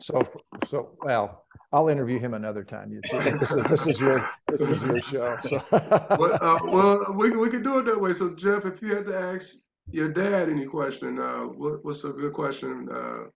[0.00, 0.20] So,
[0.68, 2.92] so well, I'll interview him another time.
[2.92, 5.36] You see, this is this is your this is your show.
[5.42, 5.62] So.
[6.18, 8.12] well, uh, well, we we can do it that way.
[8.12, 9.56] So, Jeff, if you had to ask
[9.90, 13.28] your dad any question, uh, what, what's a good question uh,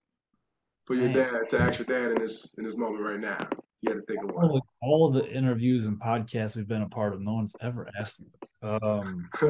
[0.85, 3.47] for your dad to ask your dad in this in this moment right now?
[3.81, 4.45] You had to think of one.
[4.45, 8.21] All, all the interviews and podcasts we've been a part of, no one's ever asked
[8.21, 8.27] me.
[8.61, 9.29] Um,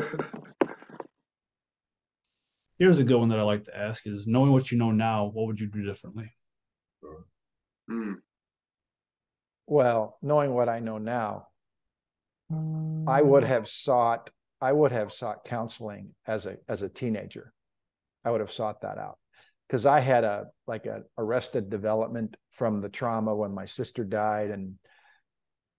[2.79, 5.25] here's a good one that I like to ask: Is knowing what you know now,
[5.25, 6.31] what would you do differently?
[7.89, 8.15] Mm.
[9.67, 11.47] Well, knowing what I know now,
[13.07, 14.29] I would have sought
[14.59, 17.53] I would have sought counseling as a as a teenager.
[18.23, 19.17] I would have sought that out
[19.67, 24.51] because I had a like a arrested development from the trauma when my sister died
[24.51, 24.75] and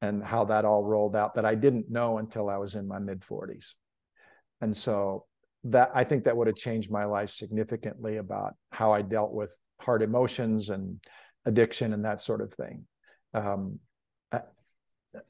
[0.00, 2.98] and how that all rolled out that I didn't know until I was in my
[2.98, 3.74] mid 40s.
[4.60, 5.26] And so
[5.64, 9.56] that I think that would have changed my life significantly about how I dealt with
[9.82, 11.00] hard emotions and
[11.44, 12.84] addiction and that sort of thing.
[13.34, 13.78] Um,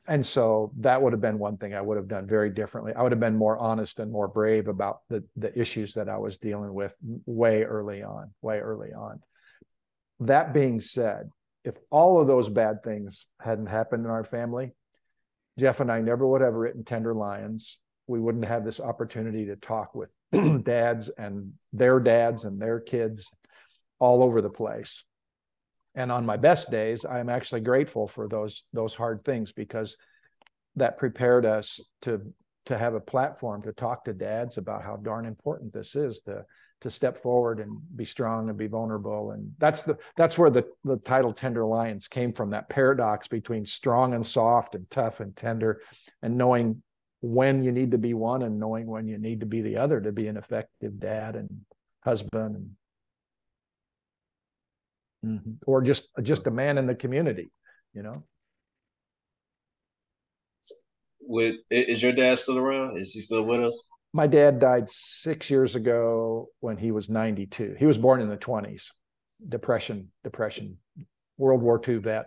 [0.07, 2.93] and so that would have been one thing I would have done very differently.
[2.95, 6.19] I would have been more honest and more brave about the the issues that I
[6.19, 6.95] was dealing with
[7.27, 9.21] way early on, way early on.
[10.21, 11.31] That being said,
[11.65, 14.73] if all of those bad things hadn't happened in our family,
[15.59, 17.79] Jeff and I never would have written Tender Lions.
[18.07, 20.11] We wouldn't have this opportunity to talk with
[20.65, 23.31] dads and their dads and their kids
[24.03, 25.05] all over the place.
[25.95, 29.97] And on my best days, I'm actually grateful for those those hard things because
[30.75, 32.21] that prepared us to
[32.67, 36.45] to have a platform to talk to dads about how darn important this is to
[36.81, 40.65] to step forward and be strong and be vulnerable and that's the that's where the
[40.85, 45.37] the title tender lions came from that paradox between strong and soft and tough and
[45.37, 45.81] tender
[46.23, 46.83] and knowing
[47.21, 50.01] when you need to be one and knowing when you need to be the other
[50.01, 51.49] to be an effective dad and
[52.05, 52.71] husband and
[55.25, 55.53] mm-hmm.
[55.67, 57.51] or just just a man in the community
[57.95, 58.25] you know
[61.21, 65.49] with is your dad still around is he still with us my dad died six
[65.49, 67.77] years ago when he was 92.
[67.79, 68.89] He was born in the 20s.
[69.49, 70.77] Depression, depression,
[71.39, 72.27] World War II vet.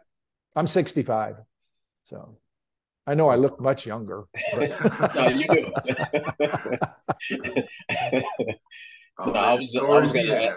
[0.56, 1.36] I'm 65.
[2.04, 2.38] So
[3.08, 4.24] I know I look much younger.
[4.58, 5.66] no, you do.
[9.26, 10.56] no, I was, I was gonna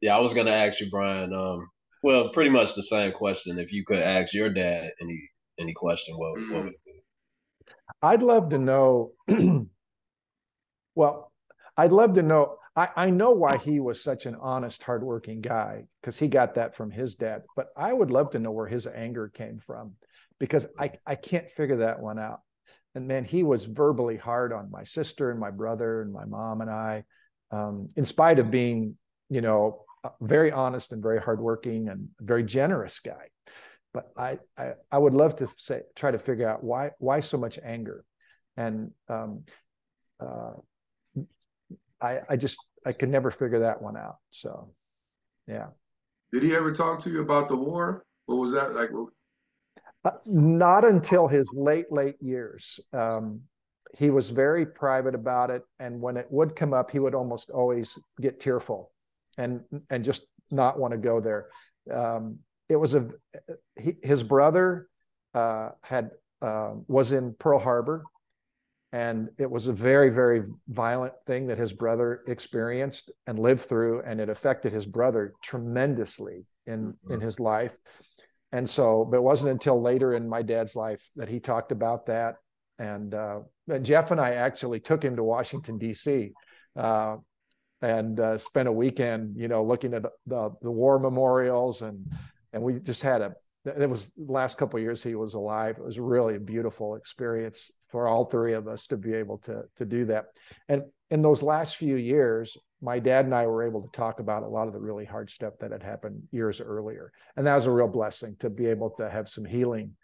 [0.00, 1.32] yeah, I was gonna ask you, Brian.
[1.32, 1.68] Um,
[2.02, 3.58] well, pretty much the same question.
[3.58, 5.20] If you could ask your dad any
[5.58, 6.54] any question, what, mm-hmm.
[6.54, 6.74] what would
[8.02, 9.12] I'd love to know.
[10.94, 11.32] well,
[11.76, 12.56] I'd love to know.
[12.76, 16.76] I, I know why he was such an honest, hardworking guy because he got that
[16.76, 17.42] from his dad.
[17.56, 19.94] But I would love to know where his anger came from
[20.38, 22.40] because I, I can't figure that one out.
[22.94, 26.60] And man, he was verbally hard on my sister and my brother and my mom
[26.60, 27.04] and I,
[27.50, 28.96] um, in spite of being,
[29.28, 29.84] you know,
[30.20, 33.26] very honest and very hardworking and very generous guy
[33.92, 37.38] but I, I, I would love to say try to figure out why why so
[37.38, 38.04] much anger,
[38.56, 39.44] and um,
[40.20, 40.52] uh,
[42.00, 44.16] I I just I could never figure that one out.
[44.30, 44.72] So,
[45.46, 45.68] yeah.
[46.32, 48.04] Did he ever talk to you about the war?
[48.26, 48.90] What was that like?
[50.04, 52.78] Uh, not until his late late years.
[52.92, 53.42] Um,
[53.96, 57.48] he was very private about it, and when it would come up, he would almost
[57.48, 58.92] always get tearful,
[59.38, 61.46] and and just not want to go there.
[61.92, 63.08] Um, it was a
[63.80, 64.88] he, his brother
[65.34, 66.10] uh, had
[66.42, 68.04] uh, was in Pearl Harbor,
[68.92, 74.02] and it was a very very violent thing that his brother experienced and lived through,
[74.02, 77.14] and it affected his brother tremendously in mm-hmm.
[77.14, 77.74] in his life.
[78.52, 82.06] And so, but it wasn't until later in my dad's life that he talked about
[82.06, 82.36] that.
[82.78, 86.32] And, uh, and Jeff and I actually took him to Washington D.C.
[86.76, 87.16] Uh,
[87.82, 92.06] and uh, spent a weekend, you know, looking at the, the war memorials and
[92.52, 95.76] and we just had a it was the last couple years he was alive.
[95.78, 99.62] It was really a beautiful experience for all three of us to be able to
[99.76, 100.26] to do that.
[100.68, 104.44] And in those last few years my dad and i were able to talk about
[104.44, 107.12] a lot of the really hard stuff that had happened years earlier.
[107.36, 109.96] And that was a real blessing to be able to have some healing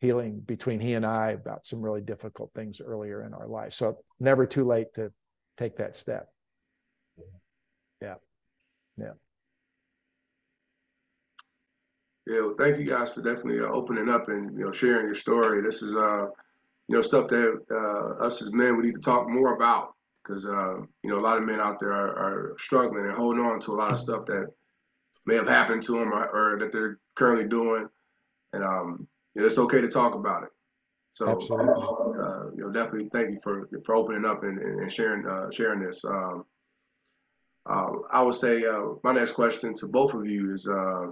[0.00, 3.74] healing between he and i about some really difficult things earlier in our life.
[3.74, 5.12] So never too late to
[5.58, 6.28] take that step
[8.00, 8.14] yeah
[8.96, 9.12] yeah
[12.26, 15.14] Yeah, well, thank you guys for definitely uh, opening up and you know sharing your
[15.14, 15.62] story.
[15.62, 16.26] This is uh
[16.90, 20.44] you know stuff that uh, us as men we need to talk more about because
[20.44, 23.60] uh, you know a lot of men out there are, are, struggling and holding on
[23.60, 24.48] to a lot of stuff that
[25.24, 27.88] may have happened to them or, or that they're currently doing,
[28.52, 30.50] and um, you know, it's okay to talk about it.
[31.14, 35.50] So uh, you know definitely thank you for for opening up and, and sharing uh,
[35.50, 36.04] sharing this.
[36.04, 36.44] Um,
[37.70, 41.06] uh, I would say uh, my next question to both of you is uh,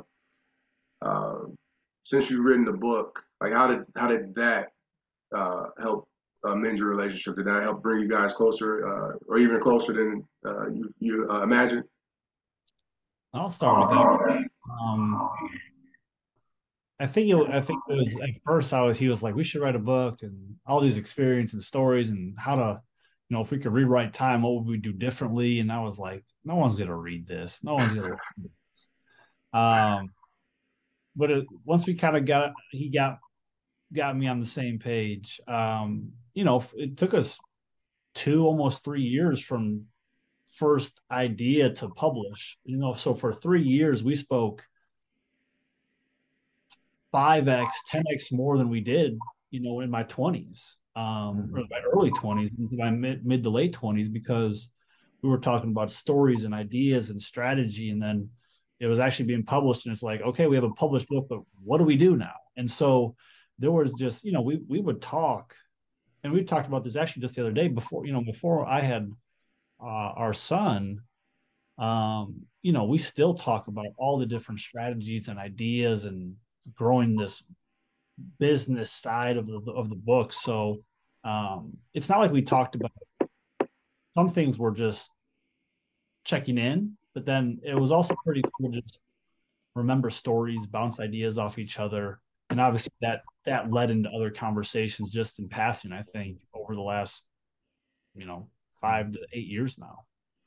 [2.03, 4.69] since you've written the book, like how did how did that
[5.35, 6.09] uh, help
[6.45, 7.37] uh, mend your relationship?
[7.37, 11.29] Did that help bring you guys closer, uh, or even closer than uh, you you
[11.31, 11.85] uh, imagined?
[13.35, 14.49] I'll start with that.
[14.81, 15.29] Um,
[16.99, 19.45] I think it, I think it was at first I was he was like we
[19.45, 22.83] should write a book and all these experiences and stories and how to
[23.29, 25.99] you know if we could rewrite time what would we do differently and I was
[25.99, 28.17] like no one's gonna read this no one's gonna.
[29.51, 30.11] Um,
[31.17, 33.19] but it, once we kind of got he got
[33.93, 35.41] got me on the same page.
[35.49, 37.39] Um, you know, it took us
[38.15, 39.87] two almost three years from
[40.55, 42.59] first idea to publish.
[42.65, 44.65] You know, so for three years we spoke
[47.13, 49.19] five x, ten x more than we did.
[49.51, 54.09] You know, in my twenties, um, my early twenties, my mid mid to late twenties,
[54.09, 54.71] because
[55.23, 58.31] we were talking about stories and ideas and strategy, and then
[58.81, 61.41] it was actually being published and it's like okay we have a published book but
[61.65, 63.15] what do we do now And so
[63.59, 65.55] there was just, you know, we we would talk,
[66.23, 68.81] and we talked about this actually just the other day before, you know, before I
[68.81, 69.11] had
[69.81, 71.01] uh, our son.
[71.79, 76.35] Um, you know, we still talk about all the different strategies and ideas and
[76.75, 77.45] growing this
[78.39, 80.33] business side of the of the book.
[80.33, 80.83] So
[81.25, 82.93] um, it's not like we talked about
[84.17, 85.11] some things were just
[86.25, 89.01] checking in, but then it was also pretty cool just
[89.75, 95.11] remember stories, bounce ideas off each other, and obviously that that led into other conversations
[95.11, 95.93] just in passing.
[95.93, 97.25] I think over the last
[98.15, 98.49] you know
[98.81, 100.05] five to eight years now.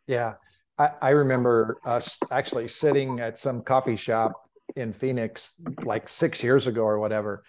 [0.08, 0.34] Yeah,
[0.78, 4.34] I, I remember us actually sitting at some coffee shop
[4.76, 5.54] in Phoenix
[5.84, 7.44] like six years ago or whatever.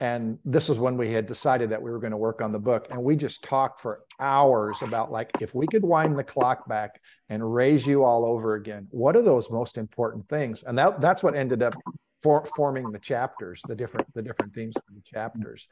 [0.00, 2.58] And this was when we had decided that we were going to work on the
[2.58, 2.86] book.
[2.90, 7.00] And we just talked for hours about like, if we could wind the clock back
[7.28, 10.62] and raise you all over again, what are those most important things?
[10.64, 11.74] And that, that's what ended up
[12.22, 15.66] for, forming the chapters, the different, the different themes of the chapters.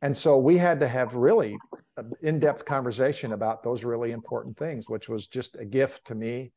[0.00, 1.56] And so we had to have really
[2.20, 6.50] in-depth conversation about those really important things, which was just a gift to me.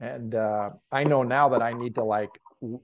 [0.00, 2.30] And uh, I know now that I need to like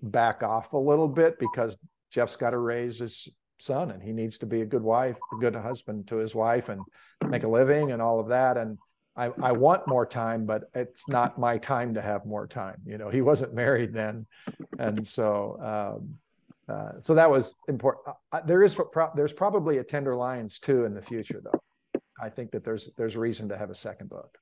[0.03, 1.79] back off a little bit because
[2.11, 3.29] Jeff's got to raise his
[3.59, 6.69] son and he needs to be a good wife, a good husband to his wife
[6.69, 6.81] and
[7.29, 8.57] make a living and all of that.
[8.57, 8.79] And
[9.17, 12.81] I, I want more time, but it's not my time to have more time.
[12.87, 14.27] You know, he wasn't married then.
[14.79, 16.19] And so, um,
[16.75, 18.17] uh, so that was important.
[18.33, 18.77] Uh, there is,
[19.15, 21.61] there's probably a Tenderloins too in the future though.
[22.21, 24.39] I think that there's, there's reason to have a second book.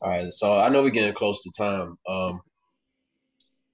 [0.00, 1.98] All right, so I know we're getting close to time.
[2.08, 2.40] Um,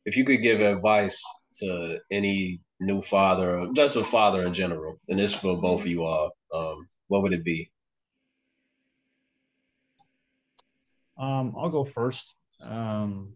[0.06, 1.22] if you could give advice
[1.56, 6.04] to any new father, just a father in general, and this for both of you
[6.04, 7.70] all, um, what would it be?
[11.18, 12.34] Um, I'll go first.
[12.64, 13.34] Um,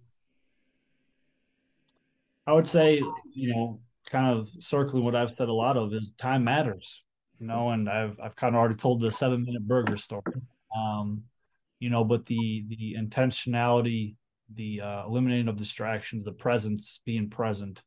[2.46, 3.02] I would say,
[3.34, 3.80] you know,
[4.10, 7.04] kind of circling what I've said a lot of is time matters,
[7.38, 10.22] you know, and I've I've kind of already told the seven minute burger story.
[10.74, 11.24] Um,
[11.80, 14.16] you know, but the the intentionality,
[14.54, 17.82] the uh, eliminating of distractions, the presence, being present.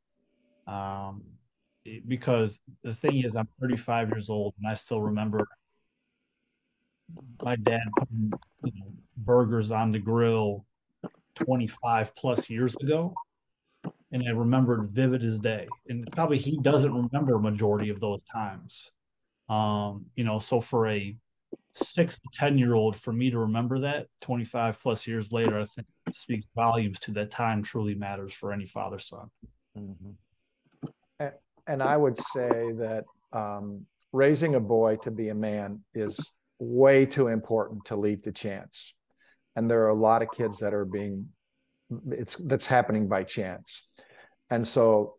[0.67, 1.23] Um,
[1.83, 5.47] it, because the thing is, I'm 35 years old, and I still remember
[7.43, 8.31] my dad putting
[8.63, 10.65] you know, burgers on the grill
[11.35, 13.13] 25 plus years ago
[14.11, 15.67] and I remembered vivid as day.
[15.87, 18.91] And probably he doesn't remember a majority of those times.
[19.49, 21.15] Um, you know, so for a
[21.74, 25.66] six to 10 year old, for me to remember that 25 plus years later, I
[25.66, 29.30] think speaks volumes to that time truly matters for any father son.
[29.78, 30.12] Mm-hmm.
[31.68, 37.06] And I would say that um, raising a boy to be a man is way
[37.06, 38.93] too important to leave to chance.
[39.56, 41.28] And there are a lot of kids that are being,
[42.10, 43.88] it's that's happening by chance.
[44.49, 45.16] And so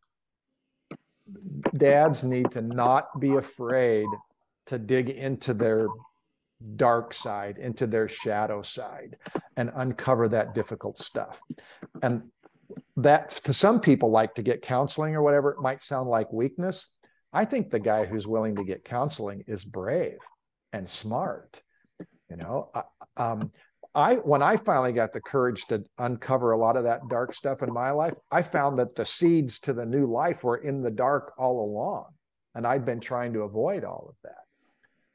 [1.77, 4.07] dads need to not be afraid
[4.67, 5.89] to dig into their
[6.77, 9.17] dark side, into their shadow side,
[9.57, 11.41] and uncover that difficult stuff.
[12.03, 12.23] And
[12.97, 16.87] that to some people like to get counseling or whatever, it might sound like weakness.
[17.33, 20.19] I think the guy who's willing to get counseling is brave
[20.73, 21.61] and smart.
[22.31, 22.71] You know,
[23.17, 23.51] um,
[23.95, 27.63] I when I finally got the courage to uncover a lot of that dark stuff
[27.63, 30.91] in my life, I found that the seeds to the new life were in the
[30.91, 32.07] dark all along,
[32.55, 34.45] and I'd been trying to avoid all of that.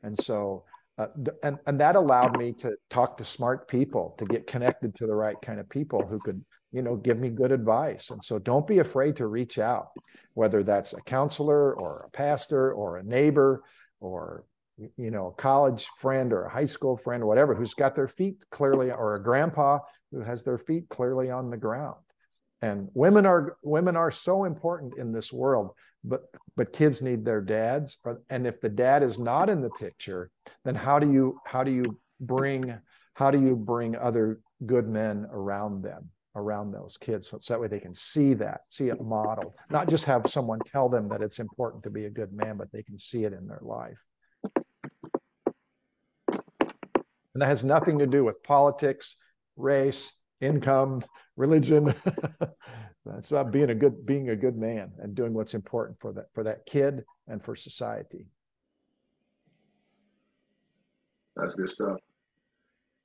[0.04, 0.64] And so
[0.98, 1.08] uh,
[1.44, 5.14] and and that allowed me to talk to smart people to get connected to the
[5.14, 8.10] right kind of people who could you know give me good advice.
[8.10, 9.90] And so don't be afraid to reach out
[10.34, 13.64] whether that's a counselor or a pastor or a neighbor
[14.00, 14.46] or
[14.78, 18.08] you know a college friend or a high school friend or whatever who's got their
[18.08, 19.80] feet clearly or a grandpa
[20.12, 21.98] who has their feet clearly on the ground.
[22.62, 25.72] And women are women are so important in this world
[26.08, 26.22] but
[26.56, 27.98] but kids need their dads
[28.30, 30.30] and if the dad is not in the picture
[30.64, 31.84] then how do you how do you
[32.20, 32.78] bring
[33.14, 37.60] how do you bring other good men around them around those kids so, so that
[37.60, 41.22] way they can see that see it modeled not just have someone tell them that
[41.22, 44.04] it's important to be a good man but they can see it in their life.
[47.34, 49.16] And that has nothing to do with politics
[49.56, 50.12] race
[50.42, 51.04] income
[51.36, 51.94] religion.
[53.18, 56.26] It's about being a good being a good man and doing what's important for that
[56.34, 58.28] for that kid and for society.
[61.36, 61.98] That's good stuff.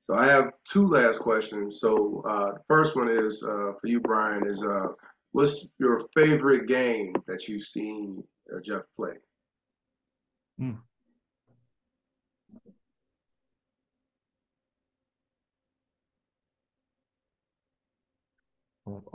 [0.05, 1.79] So i have two last questions.
[1.79, 4.87] So uh, the first one is uh, for you brian is uh,
[5.31, 8.23] what's your favorite game that you've seen
[8.53, 9.13] uh, jeff play?
[10.59, 10.73] Hmm.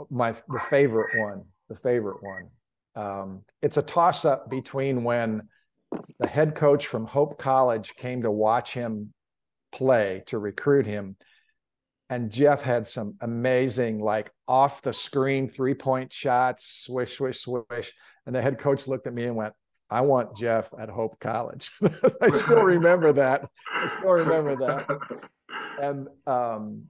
[0.09, 2.49] My the favorite one, the favorite one.
[2.95, 5.47] Um, it's a toss up between when
[6.19, 9.13] the head coach from Hope College came to watch him
[9.71, 11.15] play to recruit him.
[12.09, 17.93] And Jeff had some amazing, like off the screen three point shots, swish, swish, swish.
[18.25, 19.53] And the head coach looked at me and went,
[19.91, 21.71] I want Jeff at Hope College.
[22.21, 23.47] I still remember that.
[23.71, 25.21] I still remember that.
[25.81, 26.85] And um,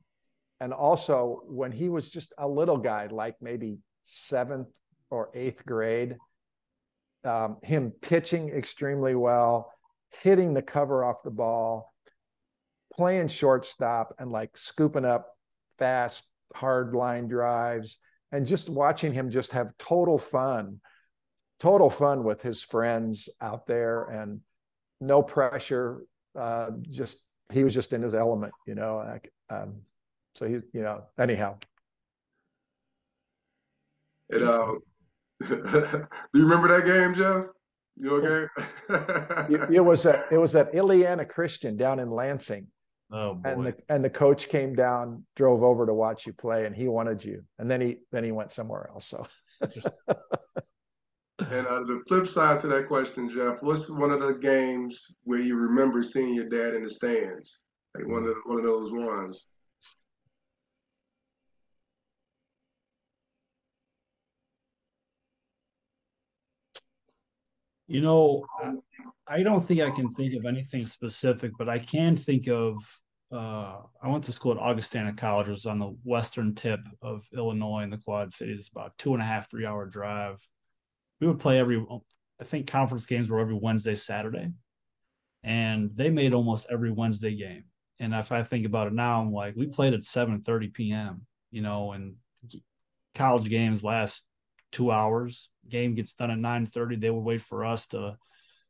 [0.60, 4.68] and also when he was just a little guy, like maybe seventh
[5.10, 6.18] or eighth grade,
[7.24, 9.72] um, him pitching extremely well,
[10.22, 11.94] hitting the cover off the ball,
[12.94, 15.28] playing shortstop, and like scooping up
[15.78, 18.00] fast, hard line drives,
[18.32, 20.80] and just watching him just have total fun,
[21.60, 24.42] total fun with his friends out there, and
[25.00, 26.04] no pressure.
[26.38, 29.20] Uh, just he was just in his element, you know.
[29.50, 29.82] Um,
[30.36, 31.58] so he, you know, anyhow.
[34.30, 34.74] And uh,
[35.48, 37.46] do you remember that game, Jeff?
[37.98, 39.54] You okay?
[39.54, 42.68] it, it was at it was at Illiana Christian down in Lansing.
[43.12, 43.50] Oh boy.
[43.50, 46.88] And the and the coach came down, drove over to watch you play, and he
[46.88, 47.44] wanted you.
[47.58, 49.06] And then he then he went somewhere else.
[49.06, 49.28] So
[51.40, 55.40] And uh, the flip side to that question, Jeff, what's one of the games where
[55.40, 57.62] you remember seeing your dad in the stands?
[57.96, 59.48] Like one of the, one of those ones.
[67.90, 68.46] You know,
[69.28, 72.76] I don't think I can think of anything specific, but I can think of.
[73.32, 77.28] Uh, I went to school at Augustana College, which was on the western tip of
[77.36, 80.38] Illinois in the Quad Cities, about two and a half, three hour drive.
[81.20, 81.84] We would play every,
[82.40, 84.52] I think conference games were every Wednesday, Saturday,
[85.44, 87.64] and they made almost every Wednesday game.
[88.00, 91.26] And if I think about it now, I'm like, we played at 7:30 p.m.
[91.50, 92.18] You know, and
[93.16, 94.24] college games last
[94.72, 95.50] two hours.
[95.68, 97.00] Game gets done at 9:30.
[97.00, 98.18] They would wait for us to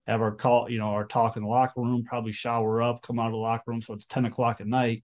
[0.08, 3.20] have our call, you know, our talk in the locker room, probably shower up, come
[3.20, 3.82] out of the locker room.
[3.82, 5.04] So it's 10 o'clock at night.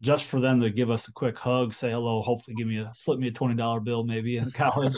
[0.00, 2.90] Just for them to give us a quick hug, say hello, hopefully give me a
[2.96, 4.96] slip me a twenty dollar bill maybe in college,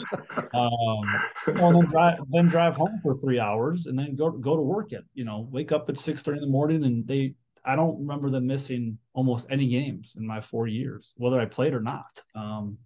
[0.51, 1.01] um,
[1.45, 4.93] and then drive then drive home for three hours and then go go to work
[4.93, 7.99] at you know wake up at six thirty in the morning and they I don't
[7.99, 12.21] remember them missing almost any games in my four years, whether I played or not.
[12.35, 12.77] Um,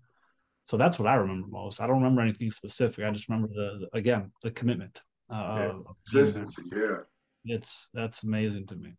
[0.69, 1.81] so that's what I remember most.
[1.81, 3.03] I don't remember anything specific.
[3.03, 5.01] I just remember the, the again the commitment.
[5.27, 5.71] Uh, yeah.
[6.05, 6.97] Consistency, yeah.
[7.43, 8.93] It's that's amazing to me.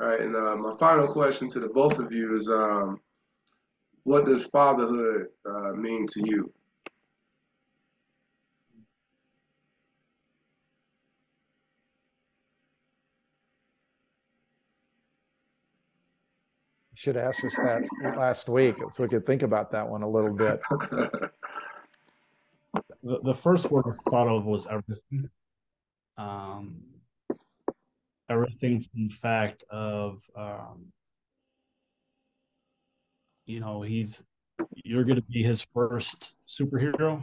[0.00, 3.00] All right, and uh, my final question to the both of you is, um,
[4.02, 6.52] what does fatherhood uh, mean to you?
[17.06, 17.82] Should have asked us that
[18.18, 20.60] last week so we could think about that one a little bit.
[23.00, 25.30] the, the first word I thought of was everything.
[26.18, 26.82] Um,
[28.28, 30.86] everything from the fact of, um,
[33.44, 34.24] you know, he's,
[34.74, 37.22] you're going to be his first superhero.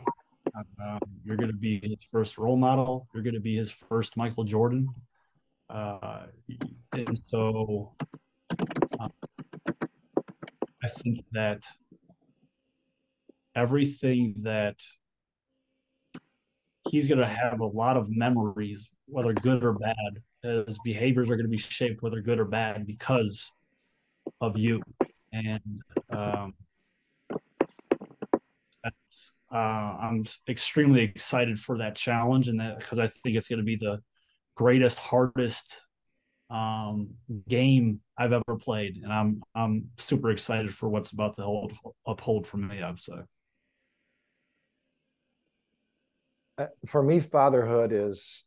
[0.81, 3.09] Um, you're going to be his first role model.
[3.13, 4.87] You're going to be his first Michael Jordan.
[5.69, 6.27] Uh,
[6.93, 7.91] and so,
[8.97, 9.09] uh,
[10.83, 11.63] I think that
[13.55, 14.75] everything that
[16.89, 19.95] he's going to have a lot of memories, whether good or bad.
[20.41, 23.51] His behaviors are going to be shaped, whether good or bad, because
[24.41, 24.81] of you.
[25.31, 25.61] And
[26.09, 26.53] um,
[29.51, 33.65] uh, I'm extremely excited for that challenge, and that because I think it's going to
[33.65, 34.01] be the
[34.55, 35.79] greatest, hardest
[36.49, 37.11] um,
[37.47, 41.73] game I've ever played, and I'm I'm super excited for what's about to hold
[42.05, 42.81] uphold for me.
[42.81, 43.13] I'd say.
[46.57, 48.43] Uh, for me, fatherhood is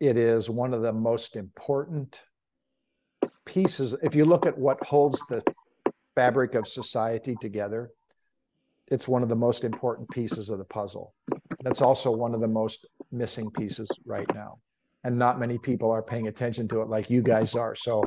[0.00, 2.20] it is one of the most important
[3.44, 3.94] pieces.
[4.02, 5.42] If you look at what holds the
[6.14, 7.90] fabric of society together,
[8.88, 11.14] it's one of the most important pieces of the puzzle.
[11.62, 14.58] That's also one of the most missing pieces right now
[15.04, 17.74] and not many people are paying attention to it like you guys are.
[17.74, 18.04] So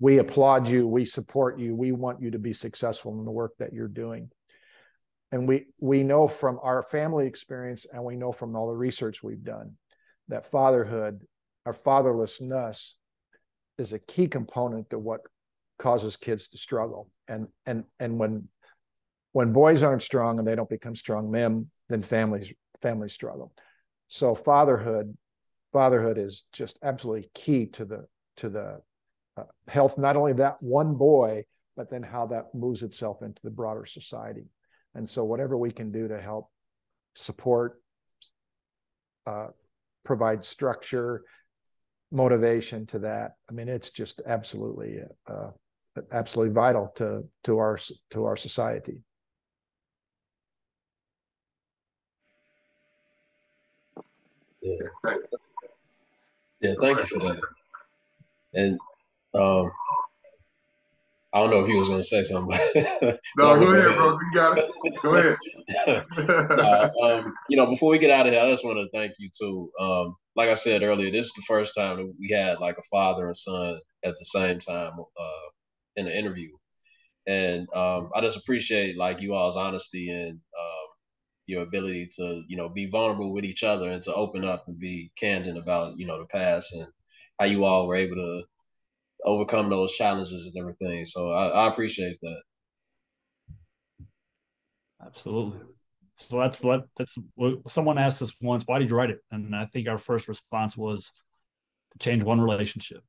[0.00, 3.52] we applaud you, we support you, we want you to be successful in the work
[3.58, 4.30] that you're doing.
[5.30, 9.22] And we we know from our family experience and we know from all the research
[9.22, 9.76] we've done
[10.28, 11.20] that fatherhood,
[11.66, 12.94] our fatherlessness
[13.78, 15.20] is a key component to what
[15.78, 17.10] causes kids to struggle.
[17.28, 18.48] And and and when
[19.32, 23.52] when boys aren't strong and they don't become strong men, then families families struggle.
[24.08, 25.16] So fatherhood
[25.72, 28.06] fatherhood is just absolutely key to the
[28.38, 28.80] to the
[29.36, 31.44] uh, health not only that one boy
[31.80, 34.44] but then how that moves itself into the broader society.
[34.94, 36.50] And so, whatever we can do to help
[37.14, 37.80] support,
[39.26, 39.46] uh,
[40.04, 41.22] provide structure,
[42.12, 43.36] motivation to that.
[43.48, 45.52] I mean, it's just absolutely, uh,
[46.12, 47.78] absolutely vital to to our
[48.10, 48.98] to our society.
[54.60, 55.14] Yeah.
[56.60, 57.40] Yeah, thank you for that.
[58.52, 58.78] And
[59.34, 59.70] um,
[61.32, 62.58] I don't know if he was going to say something.
[63.36, 64.18] no, go ahead, bro.
[64.18, 64.70] You got it.
[65.02, 65.36] Go ahead.
[66.58, 69.12] uh, um, you know, before we get out of here, I just want to thank
[69.18, 69.70] you too.
[69.78, 72.82] Um, like I said earlier, this is the first time that we had like a
[72.90, 75.48] father and son at the same time uh,
[75.94, 76.50] in an interview,
[77.28, 80.88] and um, I just appreciate like you all's honesty and um,
[81.46, 84.80] your ability to you know be vulnerable with each other and to open up and
[84.80, 86.88] be candid about you know the past and
[87.38, 88.42] how you all were able to
[89.24, 91.04] overcome those challenges and everything.
[91.04, 92.40] So I, I appreciate that.
[95.04, 95.60] Absolutely.
[96.16, 99.20] So that's what that's what someone asked us once, why did you write it?
[99.30, 101.12] And I think our first response was
[101.92, 103.02] to change one relationship.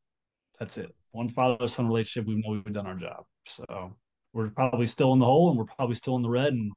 [0.59, 0.95] That's it.
[1.11, 2.27] One father son relationship.
[2.27, 3.25] We know we've done our job.
[3.45, 3.97] So
[4.31, 6.71] we're probably still in the hole and we're probably still in the red and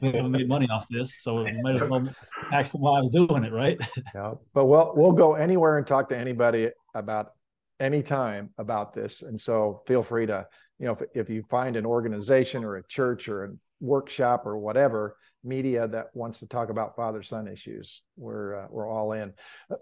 [0.00, 2.02] we haven't made money off this, so we might as well
[2.48, 3.78] pack some lives doing it, right?
[4.14, 7.32] Yeah, but we'll we'll go anywhere and talk to anybody about
[7.80, 10.46] any time about this, and so feel free to
[10.78, 13.48] you know if if you find an organization or a church or a
[13.80, 18.88] workshop or whatever media that wants to talk about father son issues, we're uh, we're
[18.88, 19.32] all in.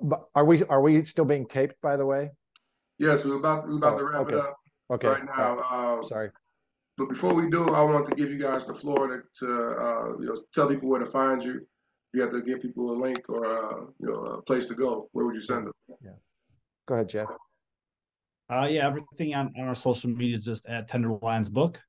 [0.03, 1.81] But are we are we still being taped?
[1.81, 2.31] By the way.
[2.99, 4.37] Yes, we're about we're about oh, to wrap okay.
[4.37, 4.57] it up.
[4.93, 5.09] Okay.
[5.09, 5.59] Right now.
[5.59, 6.31] Uh, Sorry.
[6.97, 10.19] But before we do, I want to give you guys the floor to, to uh,
[10.21, 11.67] you know tell people where to find you.
[12.13, 15.09] You have to give people a link or uh, you know a place to go.
[15.13, 15.73] Where would you send them?
[16.05, 16.11] Yeah.
[16.87, 17.29] Go ahead, Jeff.
[18.55, 21.81] Uh, yeah, everything on, on our social media is just at Tenderloins Book,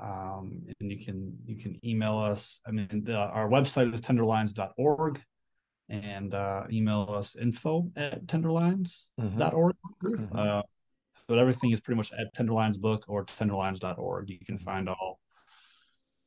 [0.00, 2.60] um, and you can you can email us.
[2.66, 5.22] I mean, the, our website is tenderloins.org,
[5.88, 9.74] and uh, email us info at tenderloins.org.
[10.02, 10.36] Mm-hmm.
[10.36, 10.62] Uh,
[11.28, 14.28] but everything is pretty much at Tenderloins Book or tenderloins.org.
[14.28, 15.20] You can find all,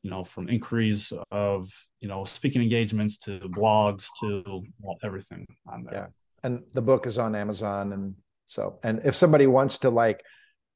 [0.03, 1.69] you know, from inquiries of,
[1.99, 5.93] you know, speaking engagements to blogs to well, everything on there.
[5.93, 6.07] Yeah.
[6.43, 7.91] And the book is on Amazon.
[7.91, 8.15] And
[8.47, 10.23] so, and if somebody wants to like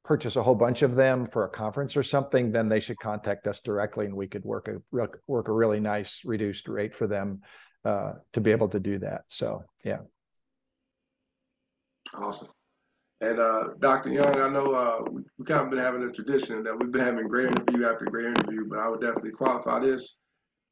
[0.04, 3.46] purchase a whole bunch of them for a conference or something, then they should contact
[3.46, 7.40] us directly and we could work a work a really nice reduced rate for them
[7.84, 9.22] uh, to be able to do that.
[9.28, 9.98] So, yeah.
[12.14, 12.48] Awesome.
[13.20, 14.10] And uh, Dr.
[14.10, 17.04] Young, I know uh, we, we kind of been having a tradition that we've been
[17.04, 20.20] having great interview after great interview, but I would definitely qualify this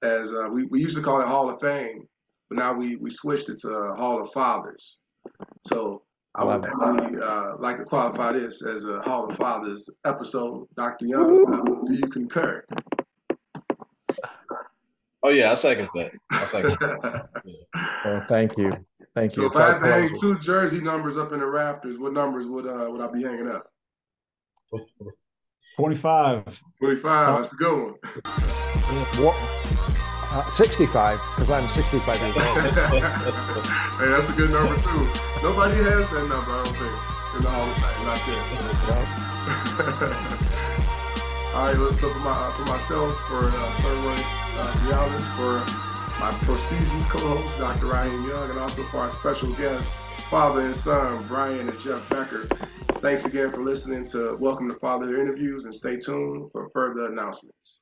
[0.02, 2.04] as uh, we, we used to call it Hall of Fame,
[2.48, 4.98] but now we, we switched it to Hall of Fathers.
[5.66, 6.02] So
[6.38, 10.68] I would definitely uh, like to qualify this as a Hall of Fathers episode.
[10.76, 11.06] Dr.
[11.06, 12.64] Young, do you concur?
[15.24, 16.12] Oh yeah, I second that.
[16.30, 17.28] I second that.
[17.44, 17.54] Yeah.
[18.04, 18.72] Well, thank you.
[19.16, 19.48] Thank so you.
[19.48, 22.46] So if I had to hang two jersey numbers up in the rafters, what numbers
[22.46, 23.66] would uh would I be hanging up?
[25.76, 26.62] 25.
[26.80, 27.94] 25, that's a good
[29.18, 29.84] one.
[30.30, 32.44] Uh, 65, because I'm 65 years old.
[33.96, 35.08] hey, that's a good number too.
[35.42, 36.92] Nobody has that number, I don't think,
[37.34, 38.44] in the Hall of Fame, not yet.
[41.54, 45.64] All right, so for, my, for myself, for uh, Sir Royce uh, for
[46.20, 47.86] my prestigious co-host, Dr.
[47.86, 52.48] Ryan Young, and also for our special guests, father and son, Brian and Jeff Becker.
[53.00, 57.76] Thanks again for listening to Welcome to Father Interviews and stay tuned for further announcements.